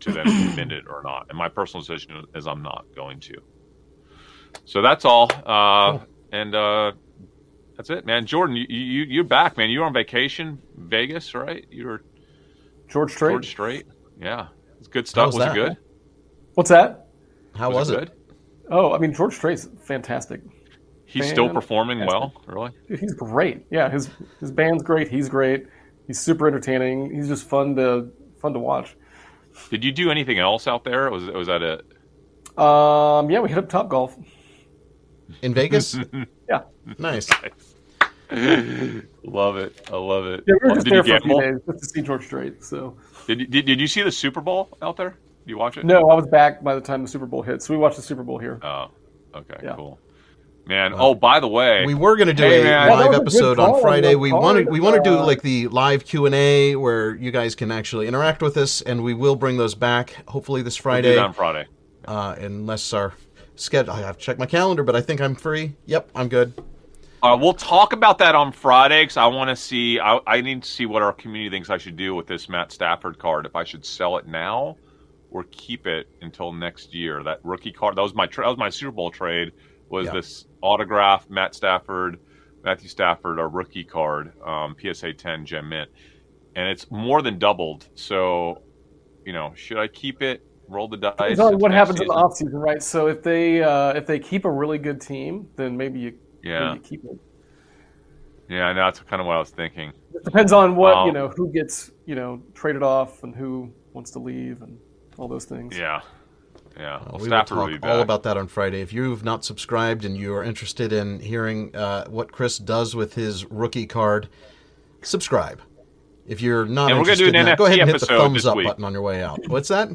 to 0.00 0.12
then 0.12 0.26
amend 0.52 0.72
it 0.72 0.84
or 0.88 1.02
not. 1.02 1.26
And 1.30 1.38
my 1.38 1.48
personal 1.48 1.82
decision 1.82 2.24
is 2.34 2.46
I'm 2.46 2.62
not 2.62 2.84
going 2.94 3.20
to. 3.20 3.34
So 4.64 4.82
that's 4.82 5.04
all. 5.04 5.30
Uh, 5.44 6.04
and 6.32 6.54
uh, 6.54 6.92
that's 7.76 7.90
it, 7.90 8.04
man. 8.06 8.26
Jordan, 8.26 8.56
you, 8.56 8.66
you 8.68 9.04
you're 9.04 9.24
back, 9.24 9.56
man. 9.56 9.70
You 9.70 9.80
were 9.80 9.86
on 9.86 9.92
vacation, 9.92 10.60
Vegas, 10.76 11.34
right? 11.34 11.64
You 11.70 11.86
were 11.86 12.04
George 12.88 13.12
Strait. 13.12 13.32
George 13.32 13.48
Strait. 13.48 13.86
Yeah, 14.20 14.48
it's 14.78 14.88
good 14.88 15.08
stuff. 15.08 15.26
Was, 15.26 15.36
was 15.36 15.46
it 15.46 15.54
good? 15.54 15.76
What's 16.54 16.70
that? 16.70 17.08
How 17.54 17.68
was, 17.68 17.88
was 17.88 17.90
it? 17.90 17.98
Good? 17.98 18.12
Oh, 18.70 18.92
I 18.92 18.98
mean, 18.98 19.14
George 19.14 19.34
Strait's 19.34 19.68
fantastic. 19.82 20.40
He's 21.08 21.26
still 21.26 21.48
performing 21.48 22.04
well, 22.04 22.34
really. 22.46 22.70
He's 22.86 23.14
great. 23.14 23.64
Yeah, 23.70 23.88
his 23.88 24.10
his 24.40 24.50
band's 24.50 24.82
great. 24.82 25.08
He's 25.08 25.26
great. 25.26 25.66
He's 26.06 26.20
super 26.20 26.46
entertaining. 26.46 27.14
He's 27.14 27.28
just 27.28 27.48
fun 27.48 27.74
to 27.76 28.12
fun 28.42 28.52
to 28.52 28.58
watch. 28.58 28.94
Did 29.70 29.82
you 29.82 29.90
do 29.90 30.10
anything 30.10 30.38
else 30.38 30.68
out 30.68 30.84
there? 30.84 31.10
Was 31.10 31.24
was 31.24 31.46
that 31.46 31.62
it? 31.62 31.80
Um, 32.58 33.30
yeah, 33.30 33.40
we 33.40 33.48
hit 33.48 33.56
up 33.56 33.70
Top 33.70 33.88
Golf 33.88 34.18
in 35.40 35.54
Vegas. 35.54 35.96
yeah, 36.48 36.64
nice. 36.98 37.30
love 39.24 39.56
it. 39.56 39.88
I 39.90 39.96
love 39.96 40.26
it. 40.26 40.44
Yeah, 40.46 40.54
we 40.62 40.68
were 40.68 40.74
just 40.74 40.84
did 40.84 40.92
there 40.92 41.04
for 41.04 41.16
a 41.16 41.20
few 41.22 41.40
days 41.40 41.60
just 41.66 41.78
to 41.78 41.86
see 41.86 42.02
George 42.02 42.26
Strait. 42.26 42.62
So, 42.62 42.98
did, 43.26 43.50
did 43.50 43.64
did 43.64 43.80
you 43.80 43.86
see 43.86 44.02
the 44.02 44.12
Super 44.12 44.42
Bowl 44.42 44.76
out 44.82 44.98
there? 44.98 45.16
Did 45.46 45.50
you 45.52 45.56
watch 45.56 45.78
it? 45.78 45.86
No, 45.86 46.10
I 46.10 46.14
was 46.14 46.26
back 46.26 46.62
by 46.62 46.74
the 46.74 46.82
time 46.82 47.00
the 47.00 47.08
Super 47.08 47.24
Bowl 47.24 47.40
hit. 47.40 47.62
So 47.62 47.72
we 47.72 47.78
watched 47.78 47.96
the 47.96 48.02
Super 48.02 48.22
Bowl 48.22 48.36
here. 48.36 48.60
Oh, 48.62 48.90
okay, 49.34 49.56
yeah. 49.62 49.74
cool 49.74 49.98
man. 50.68 50.92
oh, 50.94 51.14
by 51.14 51.40
the 51.40 51.48
way, 51.48 51.84
we 51.86 51.94
were 51.94 52.16
going 52.16 52.28
to 52.28 52.34
do 52.34 52.44
hey, 52.44 52.60
a 52.60 52.64
man. 52.64 52.90
live 52.90 53.14
episode 53.14 53.58
on 53.58 53.80
Friday. 53.80 54.14
We 54.14 54.32
want 54.32 54.58
to 54.58 54.70
we 54.70 54.80
want 54.80 55.02
to 55.02 55.02
do 55.02 55.16
like 55.16 55.42
the 55.42 55.68
live 55.68 56.04
Q 56.04 56.26
and 56.26 56.34
A 56.34 56.76
where 56.76 57.16
you 57.16 57.30
guys 57.30 57.54
can 57.54 57.72
actually 57.72 58.06
interact 58.06 58.42
with 58.42 58.56
us, 58.56 58.82
and 58.82 59.02
we 59.02 59.14
will 59.14 59.34
bring 59.34 59.56
those 59.56 59.74
back 59.74 60.16
hopefully 60.28 60.62
this 60.62 60.76
Friday. 60.76 61.16
We'll 61.16 61.24
on 61.24 61.32
Friday, 61.32 61.66
uh, 62.04 62.36
unless 62.38 62.92
our 62.92 63.14
schedule. 63.56 63.94
I 63.94 64.02
have 64.02 64.18
to 64.18 64.24
check 64.24 64.38
my 64.38 64.46
calendar, 64.46 64.84
but 64.84 64.94
I 64.94 65.00
think 65.00 65.20
I'm 65.20 65.34
free. 65.34 65.74
Yep, 65.86 66.10
I'm 66.14 66.28
good. 66.28 66.62
Uh, 67.20 67.36
we'll 67.40 67.54
talk 67.54 67.92
about 67.92 68.18
that 68.18 68.36
on 68.36 68.52
Friday 68.52 69.02
because 69.02 69.16
I 69.16 69.26
want 69.26 69.50
to 69.50 69.56
see. 69.56 69.98
I, 69.98 70.20
I, 70.24 70.40
need 70.40 70.62
to 70.62 70.68
see 70.68 70.86
what 70.86 71.02
our 71.02 71.12
community 71.12 71.50
thinks 71.50 71.68
I 71.68 71.76
should 71.76 71.96
do 71.96 72.14
with 72.14 72.28
this 72.28 72.48
Matt 72.48 72.70
Stafford 72.70 73.18
card. 73.18 73.44
If 73.44 73.56
I 73.56 73.64
should 73.64 73.84
sell 73.84 74.18
it 74.18 74.28
now 74.28 74.76
or 75.30 75.44
keep 75.50 75.86
it 75.86 76.08
until 76.22 76.52
next 76.52 76.94
year. 76.94 77.22
That 77.22 77.40
rookie 77.42 77.72
card. 77.72 77.96
That 77.96 78.02
was 78.02 78.14
my 78.14 78.26
tra- 78.26 78.44
that 78.44 78.50
was 78.50 78.58
my 78.58 78.70
Super 78.70 78.92
Bowl 78.92 79.10
trade 79.10 79.52
was 79.88 80.06
yeah. 80.06 80.12
this 80.12 80.46
autograph 80.62 81.28
Matt 81.30 81.54
Stafford, 81.54 82.18
Matthew 82.64 82.88
Stafford, 82.88 83.38
a 83.38 83.46
rookie 83.46 83.84
card, 83.84 84.32
um, 84.44 84.76
PSA 84.80 85.14
10 85.14 85.46
Gem 85.46 85.68
Mint, 85.68 85.90
and 86.54 86.68
it's 86.68 86.90
more 86.90 87.22
than 87.22 87.38
doubled. 87.38 87.88
So, 87.94 88.62
you 89.24 89.32
know, 89.32 89.52
should 89.56 89.78
I 89.78 89.88
keep 89.88 90.22
it 90.22 90.42
roll 90.68 90.88
the 90.88 90.98
dice. 90.98 91.14
Depends 91.18 91.40
on 91.40 91.54
It's 91.54 91.62
what 91.62 91.72
happens 91.72 92.00
in 92.00 92.06
the 92.06 92.14
season. 92.14 92.22
offseason, 92.24 92.52
right? 92.54 92.82
So 92.82 93.08
if 93.08 93.22
they 93.22 93.62
uh, 93.62 93.92
if 93.94 94.06
they 94.06 94.18
keep 94.18 94.44
a 94.44 94.50
really 94.50 94.78
good 94.78 95.00
team, 95.00 95.48
then 95.56 95.76
maybe 95.76 96.00
you, 96.00 96.14
Yeah. 96.42 96.60
maybe 96.60 96.74
you 96.74 96.80
keep 96.80 97.04
it. 97.04 97.18
Yeah, 98.48 98.66
I 98.66 98.72
know 98.72 98.84
that's 98.86 99.00
kind 99.00 99.20
of 99.20 99.26
what 99.26 99.36
I 99.36 99.38
was 99.40 99.50
thinking. 99.50 99.92
It 100.14 100.24
depends 100.24 100.52
on 100.52 100.76
what 100.76 100.94
Um, 100.96 101.06
you 101.06 101.12
know 101.12 101.28
who 101.28 101.52
gets 101.52 101.90
you 102.06 102.14
know 102.14 102.42
traded 102.54 102.82
off 102.82 103.22
and 103.22 103.34
who 103.34 103.72
wants 103.92 104.12
to 104.12 104.18
leave 104.18 104.62
and 104.62 104.78
all 105.18 105.28
those 105.28 105.44
things. 105.44 105.76
Yeah, 105.76 106.00
yeah. 106.78 106.98
Well, 106.98 107.14
we 107.14 107.18
will 107.18 107.26
Stafford 107.26 107.58
will 107.58 107.68
talk 107.70 107.80
be 107.80 107.88
all 107.88 108.00
about 108.00 108.22
that 108.22 108.36
on 108.36 108.48
Friday. 108.48 108.80
If 108.80 108.92
you've 108.92 109.24
not 109.24 109.44
subscribed 109.44 110.04
and 110.04 110.16
you 110.16 110.34
are 110.34 110.42
interested 110.44 110.92
in 110.92 111.20
hearing 111.20 111.74
uh, 111.74 112.06
what 112.08 112.32
Chris 112.32 112.58
does 112.58 112.94
with 112.94 113.14
his 113.14 113.44
rookie 113.46 113.86
card, 113.86 114.28
subscribe. 115.02 115.60
If 116.26 116.40
you're 116.42 116.66
not 116.66 116.90
And 116.90 116.98
we're 117.00 117.10
interested 117.10 117.32
do 117.32 117.38
an 117.38 117.46
that, 117.46 117.58
go 117.58 117.66
ahead 117.66 117.78
and 117.80 117.90
hit 117.90 118.00
the 118.00 118.06
thumbs 118.06 118.44
up 118.44 118.56
week. 118.56 118.66
button 118.66 118.84
on 118.84 118.92
your 118.92 119.02
way 119.02 119.22
out. 119.22 119.40
What's 119.48 119.68
that? 119.68 119.88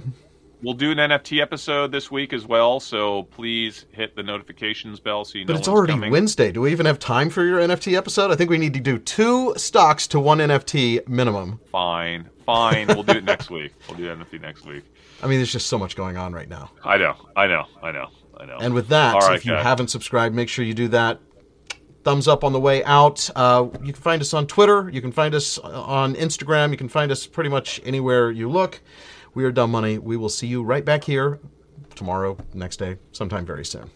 We'll 0.63 0.74
do 0.74 0.91
an 0.91 0.98
NFT 0.98 1.41
episode 1.41 1.91
this 1.91 2.10
week 2.10 2.32
as 2.32 2.46
well, 2.48 2.80
so 2.80 3.24
please 3.24 3.86
hit 3.91 4.15
the 4.15 4.24
notifications 4.24 4.98
bell 5.00 5.26
so 5.26 5.38
you 5.38 5.43
know. 5.43 5.54
But 5.54 5.60
it's 5.60 5.67
already 5.67 5.91
coming. 5.91 6.10
Wednesday. 6.10 6.54
Do 6.54 6.62
we 6.62 6.72
even 6.72 6.86
have 6.86 7.00
time 7.00 7.30
for 7.30 7.43
your 7.43 7.60
NFT 7.60 7.98
episode? 7.98 8.32
I 8.32 8.36
think 8.36 8.50
we 8.50 8.58
need 8.58 8.74
to 8.74 8.80
do 8.80 8.98
two 8.98 9.54
stocks 9.58 10.08
to 10.08 10.22
one 10.22 10.38
NFT 10.38 11.06
minimum. 11.06 11.60
Fine, 11.69 12.30
fine. 12.46 12.88
We'll 12.88 13.04
do 13.04 13.17
it 13.17 13.26
next 13.26 13.50
week. 13.52 13.74
We'll 13.89 13.98
do 13.98 14.04
the 14.08 14.15
NFT 14.15 14.41
next 14.41 14.65
week. 14.65 14.86
I 15.23 15.27
mean, 15.27 15.39
there's 15.39 15.51
just 15.53 15.67
so 15.67 15.77
much 15.77 15.95
going 15.95 16.17
on 16.17 16.33
right 16.33 16.49
now. 16.49 16.69
I 16.83 16.97
know, 16.97 17.15
I 17.36 17.47
know, 17.47 17.65
I 17.81 17.91
know, 17.93 18.09
I 18.38 18.45
know. 18.45 18.57
And 18.59 18.73
with 18.73 18.89
that, 18.89 19.15
right, 19.15 19.36
if 19.36 19.45
you 19.45 19.53
guys. 19.53 19.63
haven't 19.63 19.88
subscribed, 19.88 20.36
make 20.36 20.49
sure 20.49 20.65
you 20.65 20.73
do 20.73 20.89
that. 20.89 21.19
Thumbs 22.03 22.27
up 22.27 22.43
on 22.43 22.51
the 22.51 22.59
way 22.59 22.83
out. 22.83 23.29
Uh, 23.33 23.67
you 23.81 23.93
can 23.93 24.01
find 24.01 24.21
us 24.21 24.33
on 24.33 24.45
Twitter. 24.47 24.89
You 24.89 24.99
can 24.99 25.13
find 25.13 25.33
us 25.33 25.57
on 25.57 26.15
Instagram. 26.15 26.71
You 26.71 26.77
can 26.77 26.89
find 26.89 27.09
us 27.09 27.25
pretty 27.25 27.49
much 27.49 27.79
anywhere 27.86 28.31
you 28.31 28.49
look. 28.49 28.81
We 29.33 29.45
are 29.45 29.51
Dumb 29.53 29.71
Money. 29.71 29.97
We 29.97 30.17
will 30.17 30.27
see 30.27 30.47
you 30.47 30.62
right 30.62 30.83
back 30.83 31.05
here 31.05 31.39
tomorrow, 31.95 32.38
next 32.53 32.77
day, 32.77 32.97
sometime 33.13 33.45
very 33.45 33.63
soon. 33.63 33.89